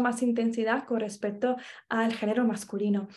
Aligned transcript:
más 0.00 0.22
intensidad 0.22 0.84
con 0.84 1.00
respecto 1.00 1.56
al 1.88 2.12
género 2.12 2.44
masculino. 2.44 3.08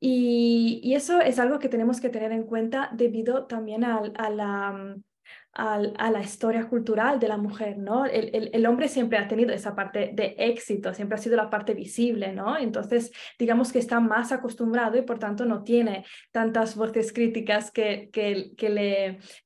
Y, 0.00 0.92
eso 0.94 1.20
es 1.20 1.38
algo 1.38 1.58
que 1.58 1.68
tenemos 1.68 2.00
que 2.00 2.08
tener 2.10 2.32
en 2.32 2.44
cuenta 2.44 2.90
debido 2.92 3.46
también 3.46 3.84
a 3.84 4.30
la 4.30 4.96
a 5.54 6.10
la 6.10 6.20
historia 6.20 6.66
cultural 6.66 7.20
de 7.20 7.28
la 7.28 7.36
mujer, 7.36 7.76
¿no? 7.76 8.06
El, 8.06 8.66
hombre 8.66 8.88
siempre 8.88 9.18
ha 9.18 9.28
tenido 9.28 9.52
esa 9.52 9.74
parte 9.74 10.10
de 10.14 10.34
éxito, 10.38 10.94
siempre 10.94 11.16
ha 11.16 11.18
sido 11.18 11.36
la 11.36 11.50
parte 11.50 11.74
visible, 11.74 12.32
¿no? 12.32 12.56
Entonces, 12.56 13.12
digamos 13.38 13.70
que 13.70 13.78
está 13.78 14.00
más 14.00 14.32
acostumbrado 14.32 14.96
y 14.96 15.02
por 15.02 15.18
tanto 15.18 15.44
no 15.44 15.62
tiene 15.62 16.06
tantas 16.30 16.74
voces 16.74 17.12
críticas 17.12 17.70
que 17.70 18.08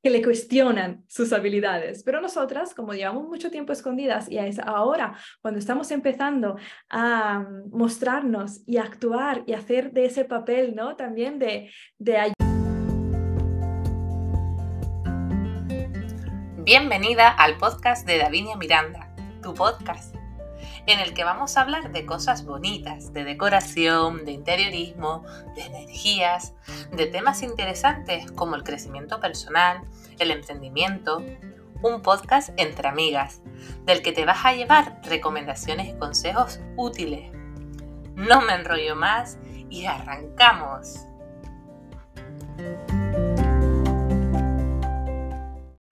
le 0.03 0.23
cuestionan 0.23 1.03
sus 1.09 1.33
habilidades. 1.33 2.05
Pero 2.05 2.21
nosotras, 2.21 2.73
como 2.73 2.95
llevamos 2.95 3.27
mucho 3.27 3.51
tiempo 3.51 3.73
escondidas 3.73 4.31
y 4.31 4.39
es 4.39 4.61
ahora 4.61 5.17
cuando 5.43 5.59
estamos 5.59 5.91
empezando 5.91 6.57
a 6.89 7.47
mostrarnos 7.71 8.63
y 8.67 8.77
actuar 8.77 9.43
y 9.47 9.55
hacer 9.55 9.93
de 9.93 10.07
ese 10.07 10.25
papel, 10.25 10.77
¿no? 10.77 10.95
También 10.95 11.41
de, 11.41 11.71
de 11.99 12.36
Bienvenida 16.67 17.29
al 17.29 17.59
podcast 17.59 18.05
de 18.09 18.19
Davinia 18.19 18.57
Miranda, 18.57 19.09
tu 19.41 19.55
podcast, 19.55 20.17
en 20.89 20.99
el 20.99 21.15
que 21.15 21.23
vamos 21.23 21.57
a 21.57 21.61
hablar 21.61 21.93
de 21.93 22.05
cosas 22.05 22.45
bonitas, 22.45 23.13
de 23.13 23.23
decoración, 23.23 24.25
de 24.25 24.33
interiorismo, 24.33 25.25
de 25.55 25.63
energías, 25.63 26.55
de 26.91 27.07
temas 27.07 27.45
interesantes 27.45 28.33
como 28.33 28.57
el 28.57 28.65
crecimiento 28.65 29.21
personal, 29.21 29.83
el 30.19 30.33
emprendimiento, 30.33 31.23
un 31.83 32.03
podcast 32.03 32.51
entre 32.57 32.89
amigas, 32.89 33.43
del 33.85 34.03
que 34.03 34.11
te 34.11 34.25
vas 34.25 34.45
a 34.45 34.53
llevar 34.53 35.01
recomendaciones 35.05 35.87
y 35.87 35.97
consejos 35.97 36.59
útiles. 36.75 37.31
No 38.17 38.41
me 38.41 38.55
enrollo 38.55 38.97
más 38.97 39.39
y 39.71 39.85
arrancamos 39.85 41.06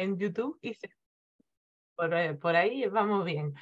en 0.04 0.18
YouTube 0.18 0.58
y 0.62 0.70
eh, 0.70 2.34
por, 2.40 2.56
ahí 2.56 2.86
vamos 2.86 3.24
bien. 3.24 3.54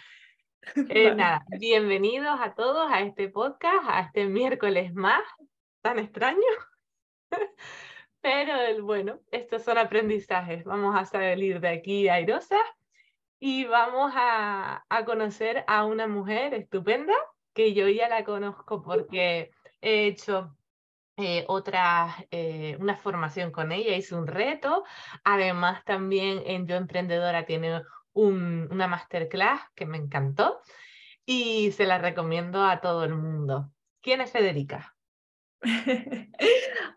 Eh, 0.90 1.12
nada, 1.12 1.44
bienvenidos 1.58 2.38
a 2.40 2.54
todos 2.54 2.88
a 2.88 3.00
este 3.00 3.28
podcast, 3.28 3.84
a 3.88 4.02
este 4.02 4.26
miércoles 4.26 4.94
más, 4.94 5.20
tan 5.80 5.98
extraño. 5.98 6.38
Pero 8.20 8.84
bueno, 8.84 9.18
estos 9.32 9.64
son 9.64 9.76
aprendizajes. 9.76 10.62
Vamos 10.62 10.94
a 10.94 11.04
salir 11.04 11.58
de 11.58 11.68
aquí 11.68 12.08
airosas 12.08 12.62
y 13.40 13.64
vamos 13.64 14.12
a, 14.14 14.84
a 14.88 15.04
conocer 15.04 15.64
a 15.66 15.84
una 15.84 16.06
mujer 16.06 16.54
estupenda 16.54 17.14
que 17.54 17.74
yo 17.74 17.88
ya 17.88 18.08
la 18.08 18.22
conozco 18.22 18.82
porque 18.82 19.50
he 19.80 20.06
hecho 20.06 20.56
eh, 21.22 21.44
otra, 21.48 22.26
eh, 22.30 22.76
una 22.80 22.96
formación 22.96 23.50
con 23.52 23.72
ella, 23.72 23.96
hice 23.96 24.14
un 24.14 24.26
reto. 24.26 24.84
Además, 25.24 25.84
también 25.84 26.42
en 26.46 26.66
Yo 26.66 26.76
Emprendedora 26.76 27.46
tiene 27.46 27.82
un, 28.12 28.68
una 28.70 28.88
masterclass 28.88 29.60
que 29.74 29.86
me 29.86 29.98
encantó 29.98 30.60
y 31.24 31.72
se 31.72 31.86
la 31.86 31.98
recomiendo 31.98 32.64
a 32.64 32.80
todo 32.80 33.04
el 33.04 33.14
mundo. 33.14 33.72
¿Quién 34.00 34.20
es 34.20 34.32
Federica? 34.32 34.96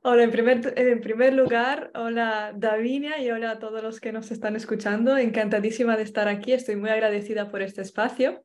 hola, 0.02 0.24
en 0.24 0.32
primer, 0.32 0.74
en 0.76 1.00
primer 1.02 1.34
lugar, 1.34 1.92
hola 1.94 2.52
Davinia 2.56 3.20
y 3.20 3.30
hola 3.30 3.52
a 3.52 3.60
todos 3.60 3.84
los 3.84 4.00
que 4.00 4.12
nos 4.12 4.32
están 4.32 4.56
escuchando. 4.56 5.18
Encantadísima 5.18 5.98
de 5.98 6.04
estar 6.04 6.28
aquí, 6.28 6.52
estoy 6.52 6.76
muy 6.76 6.90
agradecida 6.90 7.52
por 7.52 7.62
este 7.62 7.82
espacio. 7.84 8.44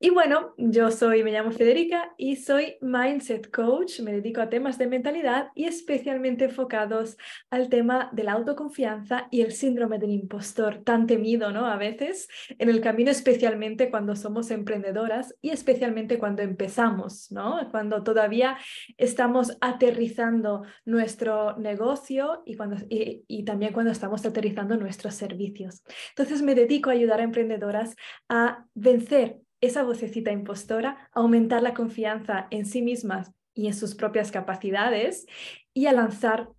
Y 0.00 0.10
bueno, 0.10 0.54
yo 0.56 0.92
soy, 0.92 1.24
me 1.24 1.32
llamo 1.32 1.50
Federica 1.50 2.14
y 2.16 2.36
soy 2.36 2.76
Mindset 2.80 3.50
Coach. 3.50 3.98
Me 3.98 4.12
dedico 4.12 4.40
a 4.40 4.48
temas 4.48 4.78
de 4.78 4.86
mentalidad 4.86 5.48
y 5.56 5.64
especialmente 5.64 6.44
enfocados 6.44 7.16
al 7.50 7.68
tema 7.68 8.08
de 8.12 8.22
la 8.22 8.34
autoconfianza 8.34 9.26
y 9.32 9.40
el 9.40 9.50
síndrome 9.50 9.98
del 9.98 10.12
impostor, 10.12 10.84
tan 10.84 11.08
temido, 11.08 11.50
¿no? 11.50 11.66
A 11.66 11.76
veces 11.76 12.28
en 12.60 12.68
el 12.68 12.80
camino, 12.80 13.10
especialmente 13.10 13.90
cuando 13.90 14.14
somos 14.14 14.52
emprendedoras 14.52 15.34
y 15.42 15.50
especialmente 15.50 16.16
cuando 16.20 16.42
empezamos, 16.42 17.32
¿no? 17.32 17.68
Cuando 17.72 18.04
todavía 18.04 18.56
estamos 18.98 19.56
aterrizando 19.60 20.62
nuestro 20.84 21.58
negocio 21.58 22.44
y, 22.46 22.56
cuando, 22.56 22.76
y, 22.88 23.24
y 23.26 23.44
también 23.44 23.72
cuando 23.72 23.90
estamos 23.90 24.24
aterrizando 24.24 24.76
nuestros 24.76 25.14
servicios. 25.14 25.82
Entonces 26.10 26.40
me 26.40 26.54
dedico 26.54 26.88
a 26.88 26.92
ayudar 26.92 27.18
a 27.18 27.24
emprendedoras 27.24 27.96
a 28.28 28.64
vencer 28.74 29.40
esa 29.60 29.82
vocecita 29.82 30.30
impostora, 30.30 31.08
aumentar 31.12 31.62
la 31.62 31.74
confianza 31.74 32.46
en 32.50 32.66
sí 32.66 32.82
mismas 32.82 33.32
y 33.54 33.66
en 33.66 33.74
sus 33.74 33.94
propias 33.94 34.30
capacidades 34.30 35.26
y 35.74 35.86
a 35.86 35.92
lanzar 35.92 36.50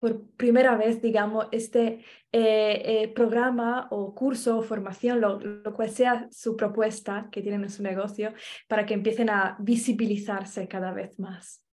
por 0.00 0.28
primera 0.36 0.76
vez, 0.76 1.02
digamos, 1.02 1.48
este 1.50 2.04
eh, 2.30 2.82
eh, 2.84 3.08
programa 3.08 3.88
o 3.90 4.14
curso 4.14 4.58
o 4.58 4.62
formación, 4.62 5.20
lo, 5.20 5.40
lo, 5.40 5.74
cual 5.74 5.90
sea 5.90 6.28
su 6.30 6.56
propuesta 6.56 7.28
que 7.32 7.42
tienen 7.42 7.64
en 7.64 7.70
su 7.70 7.82
negocio, 7.82 8.32
para 8.68 8.86
que 8.86 8.94
empiecen 8.94 9.28
a 9.28 9.56
visibilizarse 9.58 10.68
cada 10.68 10.92
vez 10.92 11.18
más. 11.18 11.64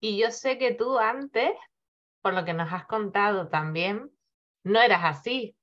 Y 0.00 0.18
yo 0.18 0.30
sé 0.30 0.58
que 0.58 0.74
tú 0.74 0.98
antes, 0.98 1.52
por 2.20 2.34
lo 2.34 2.44
que 2.44 2.54
nos 2.54 2.72
has 2.72 2.86
contado 2.86 3.48
también, 3.48 4.10
no 4.64 4.80
eras 4.80 5.00
así 5.04 5.56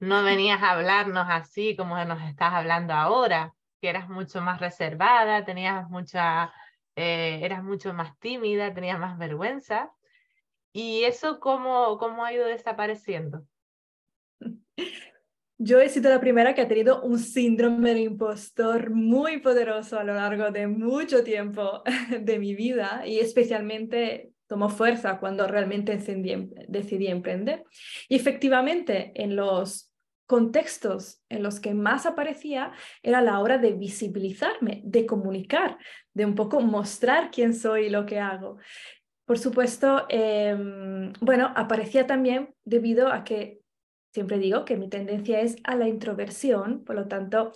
no 0.00 0.22
venías 0.22 0.62
a 0.62 0.72
hablarnos 0.72 1.26
así 1.28 1.76
como 1.76 2.02
nos 2.04 2.22
estás 2.22 2.52
hablando 2.52 2.94
ahora, 2.94 3.54
que 3.80 3.88
eras 3.88 4.08
mucho 4.08 4.40
más 4.40 4.60
reservada, 4.60 5.44
tenías 5.44 5.88
mucha, 5.88 6.52
eh, 6.96 7.40
eras 7.42 7.62
mucho 7.62 7.92
más 7.92 8.18
tímida, 8.18 8.74
tenías 8.74 8.98
más 8.98 9.18
vergüenza. 9.18 9.92
¿Y 10.72 11.04
eso 11.04 11.40
cómo, 11.40 11.98
cómo 11.98 12.24
ha 12.24 12.32
ido 12.32 12.46
desapareciendo? 12.46 13.44
Yo 15.60 15.80
he 15.80 15.88
sido 15.88 16.08
la 16.08 16.20
primera 16.20 16.54
que 16.54 16.60
ha 16.60 16.68
tenido 16.68 17.02
un 17.02 17.18
síndrome 17.18 17.92
de 17.92 18.02
impostor 18.02 18.90
muy 18.90 19.38
poderoso 19.38 19.98
a 19.98 20.04
lo 20.04 20.14
largo 20.14 20.52
de 20.52 20.68
mucho 20.68 21.24
tiempo 21.24 21.82
de 22.20 22.38
mi 22.38 22.54
vida 22.54 23.02
y 23.04 23.18
especialmente 23.18 24.30
tomó 24.46 24.68
fuerza 24.68 25.18
cuando 25.18 25.46
realmente 25.48 25.98
decidí 26.68 27.08
emprender. 27.08 27.64
Y 28.08 28.16
efectivamente, 28.16 29.12
en 29.14 29.34
los 29.34 29.87
contextos 30.28 31.22
en 31.30 31.42
los 31.42 31.58
que 31.58 31.72
más 31.72 32.04
aparecía 32.04 32.72
era 33.02 33.22
la 33.22 33.40
hora 33.40 33.56
de 33.56 33.72
visibilizarme, 33.72 34.82
de 34.84 35.06
comunicar, 35.06 35.78
de 36.12 36.26
un 36.26 36.34
poco 36.34 36.60
mostrar 36.60 37.30
quién 37.30 37.54
soy 37.54 37.86
y 37.86 37.90
lo 37.90 38.04
que 38.04 38.20
hago. 38.20 38.58
Por 39.24 39.38
supuesto, 39.38 40.04
em, 40.10 41.14
bueno, 41.20 41.50
aparecía 41.56 42.06
también 42.06 42.54
debido 42.64 43.10
a 43.10 43.24
que 43.24 43.60
siempre 44.12 44.38
digo 44.38 44.66
que 44.66 44.76
mi 44.76 44.90
tendencia 44.90 45.40
es 45.40 45.56
a 45.64 45.76
la 45.76 45.88
introversión, 45.88 46.84
por 46.84 46.96
lo 46.96 47.08
tanto, 47.08 47.52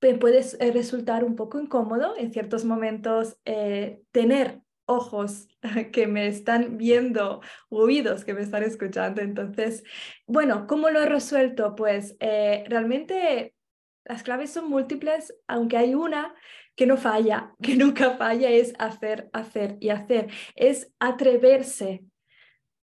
puede 0.00 0.40
eh, 0.40 0.72
resultar 0.72 1.22
un 1.22 1.36
poco 1.36 1.60
incómodo 1.60 2.16
en 2.16 2.32
ciertos 2.32 2.64
momentos 2.64 3.38
eh, 3.44 4.02
tener 4.10 4.60
ojos 4.86 5.48
que 5.92 6.06
me 6.06 6.26
están 6.26 6.78
viendo, 6.78 7.40
oídos 7.68 8.24
que 8.24 8.34
me 8.34 8.42
están 8.42 8.62
escuchando. 8.62 9.20
Entonces, 9.20 9.84
bueno, 10.26 10.66
¿cómo 10.66 10.90
lo 10.90 11.02
he 11.02 11.06
resuelto? 11.06 11.74
Pues 11.74 12.16
eh, 12.20 12.64
realmente 12.68 13.54
las 14.04 14.22
claves 14.22 14.50
son 14.50 14.70
múltiples, 14.70 15.34
aunque 15.46 15.76
hay 15.76 15.94
una 15.94 16.34
que 16.74 16.86
no 16.86 16.96
falla, 16.96 17.54
que 17.62 17.76
nunca 17.76 18.16
falla, 18.16 18.50
es 18.50 18.74
hacer, 18.78 19.28
hacer 19.32 19.76
y 19.80 19.90
hacer. 19.90 20.28
Es 20.54 20.92
atreverse 20.98 22.04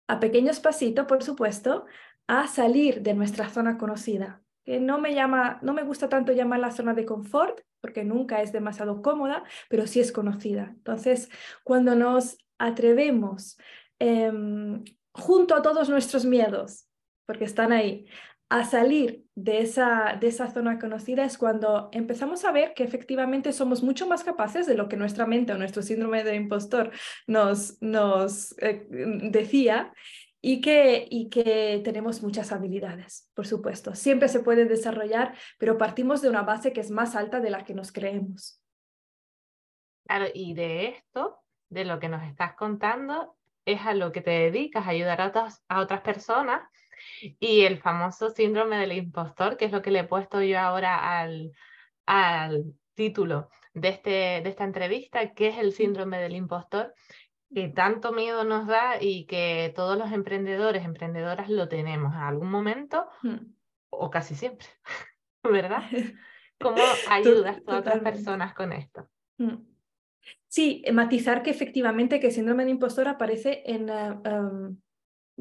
a 0.08 0.18
pequeños 0.18 0.60
pasitos, 0.60 1.06
por 1.06 1.22
supuesto, 1.22 1.86
a 2.26 2.46
salir 2.48 3.02
de 3.02 3.14
nuestra 3.14 3.48
zona 3.48 3.78
conocida 3.78 4.42
que 4.64 4.78
no 4.80 5.00
me 5.00 5.14
llama, 5.14 5.58
no 5.62 5.72
me 5.72 5.82
gusta 5.82 6.08
tanto 6.08 6.32
llamar 6.32 6.60
la 6.60 6.70
zona 6.70 6.94
de 6.94 7.04
confort, 7.04 7.60
porque 7.80 8.04
nunca 8.04 8.42
es 8.42 8.52
demasiado 8.52 9.02
cómoda, 9.02 9.44
pero 9.68 9.86
sí 9.86 10.00
es 10.00 10.12
conocida. 10.12 10.72
Entonces, 10.76 11.28
cuando 11.64 11.94
nos 11.94 12.38
atrevemos 12.58 13.58
em, 13.98 14.84
junto 15.12 15.54
a 15.54 15.62
todos 15.62 15.88
nuestros 15.88 16.24
miedos, 16.24 16.86
porque 17.26 17.44
están 17.44 17.72
ahí, 17.72 18.06
a 18.50 18.64
salir 18.64 19.24
de 19.36 19.60
esa, 19.60 20.18
de 20.20 20.26
esa 20.26 20.50
zona 20.50 20.80
conocida 20.80 21.24
es 21.24 21.38
cuando 21.38 21.88
empezamos 21.92 22.44
a 22.44 22.50
ver 22.50 22.74
que 22.74 22.82
efectivamente 22.82 23.52
somos 23.52 23.80
mucho 23.82 24.08
más 24.08 24.24
capaces 24.24 24.66
de 24.66 24.74
lo 24.74 24.88
que 24.88 24.96
nuestra 24.96 25.24
mente 25.24 25.52
o 25.52 25.58
nuestro 25.58 25.82
síndrome 25.82 26.24
de 26.24 26.34
impostor 26.34 26.90
nos, 27.28 27.80
nos 27.80 28.56
eh, 28.58 28.86
decía 28.90 29.92
y 30.42 30.60
que, 30.60 31.06
y 31.10 31.28
que 31.28 31.80
tenemos 31.84 32.22
muchas 32.22 32.52
habilidades, 32.52 33.30
por 33.34 33.46
supuesto. 33.46 33.94
Siempre 33.94 34.28
se 34.28 34.40
puede 34.40 34.64
desarrollar, 34.64 35.36
pero 35.58 35.76
partimos 35.76 36.22
de 36.22 36.28
una 36.30 36.42
base 36.42 36.72
que 36.72 36.80
es 36.80 36.90
más 36.90 37.14
alta 37.14 37.40
de 37.40 37.50
la 37.50 37.64
que 37.64 37.74
nos 37.74 37.92
creemos. 37.92 38.62
Claro, 40.06 40.26
y 40.32 40.54
de 40.54 40.88
esto, 40.88 41.38
de 41.68 41.84
lo 41.84 42.00
que 42.00 42.08
nos 42.08 42.22
estás 42.24 42.54
contando, 42.54 43.36
es 43.64 43.80
a 43.82 43.94
lo 43.94 44.12
que 44.12 44.22
te 44.22 44.30
dedicas, 44.30 44.86
ayudar 44.86 45.20
a 45.20 45.28
otras, 45.28 45.62
a 45.68 45.80
otras 45.80 46.00
personas. 46.00 46.62
Y 47.18 47.62
el 47.62 47.78
famoso 47.78 48.30
síndrome 48.30 48.76
del 48.78 48.92
impostor, 48.92 49.56
que 49.56 49.66
es 49.66 49.72
lo 49.72 49.82
que 49.82 49.90
le 49.90 50.00
he 50.00 50.04
puesto 50.04 50.42
yo 50.42 50.58
ahora 50.58 51.18
al, 51.20 51.52
al 52.06 52.74
título 52.94 53.50
de, 53.72 53.88
este, 53.88 54.10
de 54.10 54.48
esta 54.48 54.64
entrevista, 54.64 55.32
que 55.32 55.48
es 55.48 55.58
el 55.58 55.72
síndrome 55.72 56.18
del 56.18 56.34
impostor, 56.34 56.92
que 57.52 57.68
tanto 57.68 58.12
miedo 58.12 58.44
nos 58.44 58.66
da 58.66 59.00
y 59.00 59.26
que 59.26 59.72
todos 59.74 59.98
los 59.98 60.12
emprendedores, 60.12 60.84
emprendedoras 60.84 61.48
lo 61.48 61.68
tenemos 61.68 62.14
en 62.14 62.20
algún 62.20 62.50
momento 62.50 63.06
hmm. 63.22 63.38
o 63.90 64.10
casi 64.10 64.34
siempre, 64.34 64.66
¿verdad? 65.42 65.82
¿Cómo 66.60 66.82
ayudas 67.08 67.60
a 67.66 67.78
otras 67.78 68.00
personas 68.00 68.54
con 68.54 68.72
esto? 68.72 69.08
Hmm. 69.38 69.64
Sí, 70.46 70.84
matizar 70.92 71.42
que 71.42 71.50
efectivamente 71.50 72.20
que 72.20 72.26
el 72.26 72.32
síndrome 72.32 72.64
de 72.64 72.72
impostor 72.72 73.08
aparece 73.08 73.62
en 73.64 73.88
eh, 73.88 74.76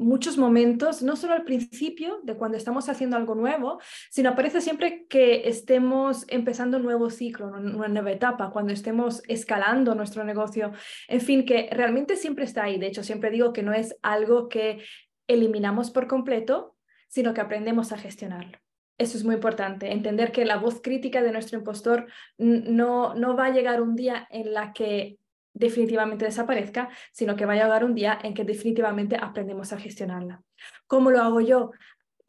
muchos 0.00 0.38
momentos, 0.38 1.02
no 1.02 1.14
solo 1.14 1.34
al 1.34 1.44
principio 1.44 2.20
de 2.22 2.34
cuando 2.34 2.56
estamos 2.56 2.88
haciendo 2.88 3.16
algo 3.16 3.34
nuevo, 3.34 3.80
sino 4.10 4.30
aparece 4.30 4.60
siempre 4.60 5.06
que 5.08 5.48
estemos 5.48 6.24
empezando 6.28 6.78
un 6.78 6.84
nuevo 6.84 7.10
ciclo, 7.10 7.48
una 7.48 7.88
nueva 7.88 8.10
etapa, 8.10 8.50
cuando 8.50 8.72
estemos 8.72 9.22
escalando 9.28 9.94
nuestro 9.94 10.24
negocio. 10.24 10.72
En 11.06 11.20
fin, 11.20 11.44
que 11.44 11.68
realmente 11.70 12.16
siempre 12.16 12.44
está 12.44 12.64
ahí. 12.64 12.78
De 12.78 12.86
hecho, 12.86 13.02
siempre 13.02 13.30
digo 13.30 13.52
que 13.52 13.62
no 13.62 13.72
es 13.72 13.96
algo 14.02 14.48
que 14.48 14.82
eliminamos 15.28 15.90
por 15.90 16.08
completo, 16.08 16.76
sino 17.08 17.34
que 17.34 17.42
aprendemos 17.42 17.92
a 17.92 17.98
gestionarlo. 17.98 18.58
Eso 18.98 19.16
es 19.16 19.24
muy 19.24 19.34
importante, 19.34 19.92
entender 19.92 20.32
que 20.32 20.44
la 20.44 20.56
voz 20.56 20.80
crítica 20.82 21.22
de 21.22 21.32
nuestro 21.32 21.58
impostor 21.58 22.06
no, 22.36 23.14
no 23.14 23.36
va 23.36 23.46
a 23.46 23.50
llegar 23.50 23.80
un 23.80 23.96
día 23.96 24.26
en 24.30 24.52
la 24.52 24.72
que 24.72 25.18
definitivamente 25.52 26.24
desaparezca, 26.24 26.88
sino 27.12 27.36
que 27.36 27.46
va 27.46 27.52
a 27.54 27.56
llegar 27.56 27.84
un 27.84 27.94
día 27.94 28.18
en 28.22 28.34
que 28.34 28.44
definitivamente 28.44 29.16
aprendemos 29.20 29.72
a 29.72 29.78
gestionarla. 29.78 30.42
¿Cómo 30.86 31.10
lo 31.10 31.20
hago 31.20 31.40
yo? 31.40 31.70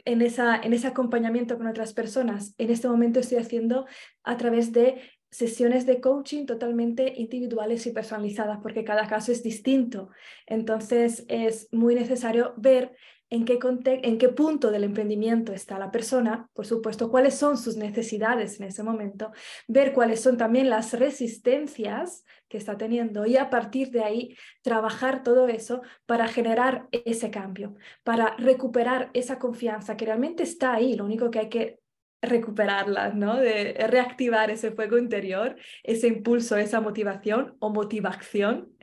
En, 0.03 0.21
esa, 0.21 0.55
en 0.55 0.73
ese 0.73 0.87
acompañamiento 0.87 1.57
con 1.57 1.67
otras 1.67 1.93
personas. 1.93 2.55
En 2.57 2.71
este 2.71 2.87
momento 2.87 3.19
estoy 3.19 3.37
haciendo 3.37 3.85
a 4.23 4.35
través 4.37 4.71
de 4.71 5.01
sesiones 5.29 5.85
de 5.85 6.01
coaching 6.01 6.45
totalmente 6.45 7.13
individuales 7.15 7.85
y 7.87 7.91
personalizadas, 7.91 8.59
porque 8.61 8.83
cada 8.83 9.07
caso 9.07 9.31
es 9.31 9.43
distinto. 9.43 10.09
Entonces 10.45 11.25
es 11.29 11.69
muy 11.71 11.95
necesario 11.95 12.53
ver 12.57 12.95
en 13.31 13.45
qué, 13.45 14.29
punto 14.29 14.71
del 14.71 14.83
emprendimiento 14.83 15.53
está 15.53 15.79
la 15.79 15.89
persona, 15.89 16.49
por 16.53 16.65
supuesto, 16.65 17.09
cuáles 17.09 17.33
son 17.33 17.57
sus 17.57 17.77
necesidades 17.77 18.59
en 18.59 18.67
ese 18.67 18.83
momento, 18.83 19.31
ver 19.67 19.93
cuáles 19.93 20.19
son 20.19 20.37
también 20.37 20.69
las 20.69 20.93
resistencias 20.93 22.25
que 22.49 22.57
está 22.57 22.77
teniendo 22.77 23.25
y 23.25 23.37
a 23.37 23.49
partir 23.49 23.89
de 23.91 24.03
ahí 24.03 24.37
trabajar 24.61 25.23
todo 25.23 25.47
eso 25.47 25.81
para 26.05 26.27
generar 26.27 26.87
ese 26.91 27.31
cambio, 27.31 27.75
para 28.03 28.35
recuperar 28.35 29.09
esa 29.13 29.39
confianza 29.39 29.95
que 29.95 30.05
realmente 30.05 30.43
está 30.43 30.73
ahí, 30.73 30.95
lo 30.95 31.05
único 31.05 31.31
que 31.31 31.39
hay 31.39 31.49
que 31.49 31.79
recuperarla, 32.21 33.09
¿no? 33.13 33.37
De 33.37 33.73
reactivar 33.89 34.51
ese 34.51 34.71
fuego 34.71 34.97
interior, 34.97 35.55
ese 35.83 36.07
impulso, 36.07 36.57
esa 36.57 36.81
motivación 36.81 37.55
o 37.59 37.69
motivación 37.71 38.73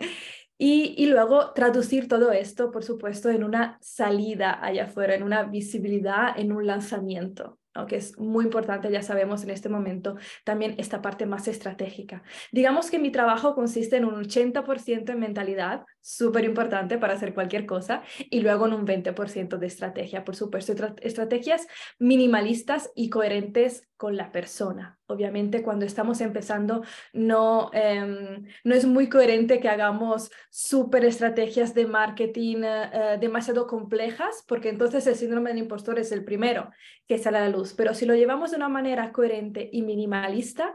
y, 0.59 1.07
luego 1.07 1.53
traducir 1.53 2.09
todo 2.09 2.33
esto, 2.33 2.71
por 2.73 2.83
supuesto, 2.83 3.31
en 3.31 3.45
una 3.45 3.79
salida 3.81 4.59
allá 4.61 4.85
afuera, 4.85 5.15
en 5.15 5.23
una 5.23 5.45
visibilidad, 5.45 6.39
en 6.39 6.53
un 6.53 6.67
lanzamiento 6.67 7.59
que 7.87 7.97
es 7.97 8.19
muy 8.19 8.45
importante, 8.45 8.91
ya 8.91 9.03
sabemos 9.03 9.45
en 9.45 9.51
este 9.51 9.69
momento, 9.69 10.17
también 10.45 10.75
esta 10.79 11.03
parte 11.03 11.27
más 11.27 11.49
estratégica. 11.49 12.23
Digamos 12.51 12.91
que 12.91 12.99
mi 12.99 13.11
trabajo 13.11 13.55
consiste 13.55 13.97
en 13.97 14.05
un 14.05 14.15
80% 14.15 15.13
en 15.13 15.21
mentalidad, 15.21 15.85
súper 16.01 16.45
importante 16.45 16.99
para 16.99 17.15
hacer 17.15 17.35
cualquier 17.35 17.67
cosa, 17.67 18.03
y 18.31 18.41
luego 18.41 18.67
en 18.67 18.75
un 18.75 18.87
20% 18.87 19.59
de 19.59 19.67
estrategia, 19.67 20.25
por 20.25 20.37
supuesto, 20.37 20.73
estrategias 21.03 21.67
minimalistas 21.99 22.91
y 22.95 23.11
coherentes 23.11 23.89
con 23.97 24.17
la 24.17 24.31
persona. 24.31 24.99
Obviamente 25.07 25.63
cuando 25.63 25.85
estamos 25.85 26.21
empezando 26.21 26.83
no, 27.13 27.71
em, 27.73 28.47
no 28.63 28.75
es 28.75 28.87
muy 28.87 29.09
coherente 29.09 29.59
que 29.59 29.69
hagamos 29.69 30.31
súper 30.51 31.05
estrategias 31.05 31.75
de 31.75 31.87
marketing 31.87 32.59
eh, 32.63 32.91
eh, 32.93 33.19
demasiado 33.21 33.67
complejas, 33.67 34.45
porque 34.47 34.69
entonces 34.69 35.07
el 35.07 35.17
síndrome 35.17 35.51
del 35.51 35.59
impostor 35.59 35.99
es 35.99 36.13
el 36.13 36.25
primero 36.25 36.71
que 37.09 37.19
sale 37.19 37.39
a 37.39 37.43
la 37.43 37.49
luz. 37.49 37.75
Pero 37.75 37.93
si 37.93 38.07
lo 38.07 38.15
llevamos 38.15 38.53
de 38.53 38.59
una 38.59 38.69
manera 38.69 39.11
coherente 39.13 39.69
y 39.73 39.83
minimalista, 39.83 40.75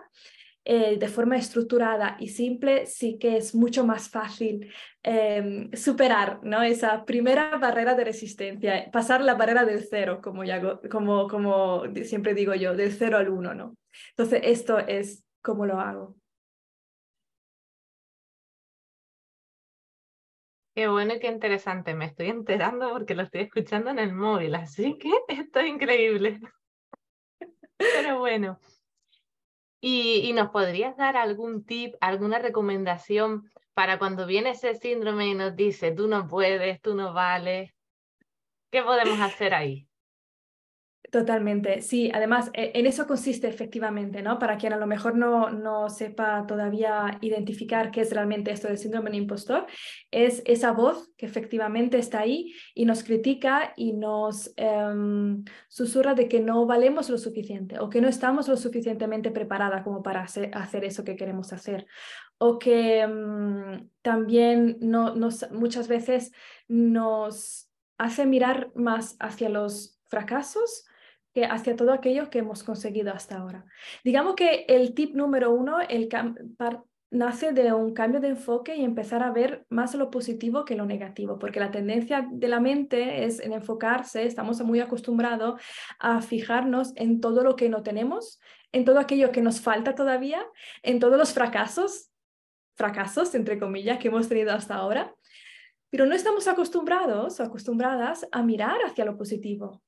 eh, 0.66 0.98
de 0.98 1.08
forma 1.10 1.36
estructurada 1.38 2.16
y 2.20 2.30
simple, 2.30 2.86
sí 2.86 3.18
que 3.20 3.38
es 3.38 3.54
mucho 3.54 3.86
más 3.86 4.10
fácil 4.10 4.72
em, 5.04 5.70
superar 5.74 6.40
¿no? 6.44 6.62
esa 6.64 7.04
primera 7.06 7.58
barrera 7.58 7.96
de 7.96 8.06
resistencia, 8.06 8.90
pasar 8.92 9.22
la 9.22 9.36
barrera 9.36 9.66
del 9.66 9.84
cero, 9.84 10.22
como, 10.24 10.44
ya, 10.44 10.62
como, 10.90 11.28
como 11.28 11.84
siempre 12.04 12.34
digo 12.34 12.54
yo, 12.56 12.76
del 12.76 12.94
cero 12.94 13.18
al 13.18 13.30
uno. 13.30 13.54
¿no? 13.54 13.76
Entonces, 14.12 14.42
esto 14.46 14.80
es 14.80 15.24
como 15.42 15.66
lo 15.66 15.80
hago. 15.80 16.16
Qué 20.76 20.88
bueno 20.88 21.14
y 21.16 21.20
qué 21.20 21.28
interesante. 21.28 21.94
Me 21.94 22.06
estoy 22.06 22.30
enterando 22.30 22.90
porque 22.92 23.14
lo 23.14 23.24
estoy 23.24 23.42
escuchando 23.42 23.92
en 23.92 24.00
el 24.00 24.14
móvil, 24.14 24.56
así 24.56 24.98
que 24.98 25.12
esto 25.28 25.60
es 25.60 25.68
increíble. 25.68 26.40
Pero 27.78 28.20
bueno. 28.20 28.60
¿Y, 29.86 30.32
nos 30.32 30.50
podrías 30.52 30.96
dar 30.96 31.18
algún 31.18 31.66
tip, 31.66 31.96
alguna 32.00 32.40
recomendación 32.40 33.52
para 33.74 34.00
cuando 34.00 34.26
viene 34.26 34.52
ese 34.52 34.76
síndrome 34.76 35.28
y 35.28 35.34
nos 35.34 35.58
dice, 35.58 35.92
tú 35.92 36.08
no 36.08 36.26
puedes, 36.30 36.82
tú 36.82 36.96
no 36.96 37.12
vales? 37.12 37.74
¿Qué 38.72 38.82
podemos 38.82 39.20
hacer 39.20 39.54
ahí? 39.54 39.90
Totalmente, 41.14 41.84
sí. 41.84 42.10
Además, 42.12 42.50
e, 42.56 42.72
en 42.74 42.88
eso 42.88 43.06
consiste 43.06 43.48
efectivamente, 43.48 44.24
¿no? 44.24 44.40
Para 44.40 44.58
quien 44.58 44.74
a 44.74 44.78
lo 44.78 44.88
mejor 44.88 45.16
no, 45.16 45.52
no 45.52 45.88
sepa 45.88 46.48
todavía 46.48 47.20
identificar 47.22 47.92
qué 47.92 48.02
es 48.02 48.12
realmente 48.12 48.50
esto 48.50 48.68
del 48.68 48.80
síndrome 48.80 49.12
del 49.12 49.20
impostor, 49.20 49.68
es 50.10 50.42
esa 50.46 50.72
voz 50.72 51.12
que 51.16 51.28
efectivamente 51.28 52.00
está 52.00 52.22
ahí 52.22 52.56
y 52.74 52.86
nos 52.86 53.04
critica 53.04 53.74
y 53.78 53.94
nos 53.94 54.54
em, 54.58 55.44
susurra 55.68 56.16
de 56.16 56.28
que 56.28 56.40
no 56.40 56.66
valemos 56.66 57.12
lo 57.12 57.20
suficiente 57.20 57.78
o 57.78 57.92
que 57.92 58.02
no 58.02 58.08
estamos 58.08 58.48
lo 58.48 58.58
suficientemente 58.58 59.30
preparadas 59.30 59.84
como 59.84 60.02
para 60.02 60.22
hacer, 60.24 60.50
hacer 60.56 60.84
eso 60.84 61.04
que 61.04 61.16
queremos 61.16 61.54
hacer. 61.54 61.86
O 62.40 62.58
que 62.58 63.02
em, 63.02 63.88
también 64.02 64.78
no, 64.82 65.14
nos, 65.14 65.48
muchas 65.52 65.88
veces 65.88 66.32
nos 66.68 67.70
hace 68.00 68.26
mirar 68.26 68.72
más 68.74 69.16
hacia 69.20 69.50
los 69.50 70.00
fracasos 70.06 70.88
que 71.34 71.46
hacia 71.46 71.76
todo 71.76 71.92
aquello 71.92 72.30
que 72.30 72.40
hemos 72.40 72.64
conseguido 72.64 73.12
hasta 73.12 73.38
ahora. 73.38 73.66
Digamos 74.04 74.36
que 74.36 74.66
el 74.68 74.94
tip 74.94 75.16
número 75.16 75.52
uno 75.52 75.78
nace 77.14 77.54
de 77.54 77.72
un 77.74 77.94
cambio 77.94 78.20
de 78.20 78.30
enfoque 78.30 78.76
y 78.76 78.84
empezar 78.84 79.22
a 79.22 79.32
ver 79.32 79.66
más 79.70 79.94
lo 79.94 80.10
positivo 80.10 80.66
que 80.66 80.76
lo 80.76 80.86
negativo, 80.86 81.38
porque 81.38 81.60
la 81.60 81.72
tendencia 81.72 82.28
de 82.32 82.48
la 82.48 82.60
mente 82.60 83.24
es 83.26 83.40
en 83.40 83.54
enfocarse, 83.54 84.26
estamos 84.26 84.62
muy 84.62 84.80
acostumbrados 84.80 85.62
a 86.00 86.22
fijarnos 86.22 86.92
en 86.96 87.22
todo 87.22 87.44
lo 87.44 87.56
que 87.56 87.70
no 87.70 87.84
tenemos, 87.84 88.40
en 88.72 88.84
todo 88.84 89.00
aquello 89.00 89.32
que 89.32 89.42
nos 89.42 89.62
falta 89.62 89.94
todavía, 89.94 90.44
en 90.82 91.00
todos 91.00 91.18
los 91.18 91.34
fracasos, 91.34 92.10
fracasos 92.76 93.36
entre 93.36 93.60
comillas, 93.60 94.00
que 94.00 94.08
hemos 94.08 94.28
tenido 94.28 94.52
hasta 94.52 94.74
ahora, 94.76 95.14
pero 95.92 96.08
no 96.08 96.16
estamos 96.16 96.48
acostumbrados 96.48 97.40
o 97.40 97.44
acostumbradas 97.44 98.28
a 98.32 98.42
mirar 98.42 98.80
hacia 98.84 99.06
lo 99.06 99.16
positivo, 99.16 99.84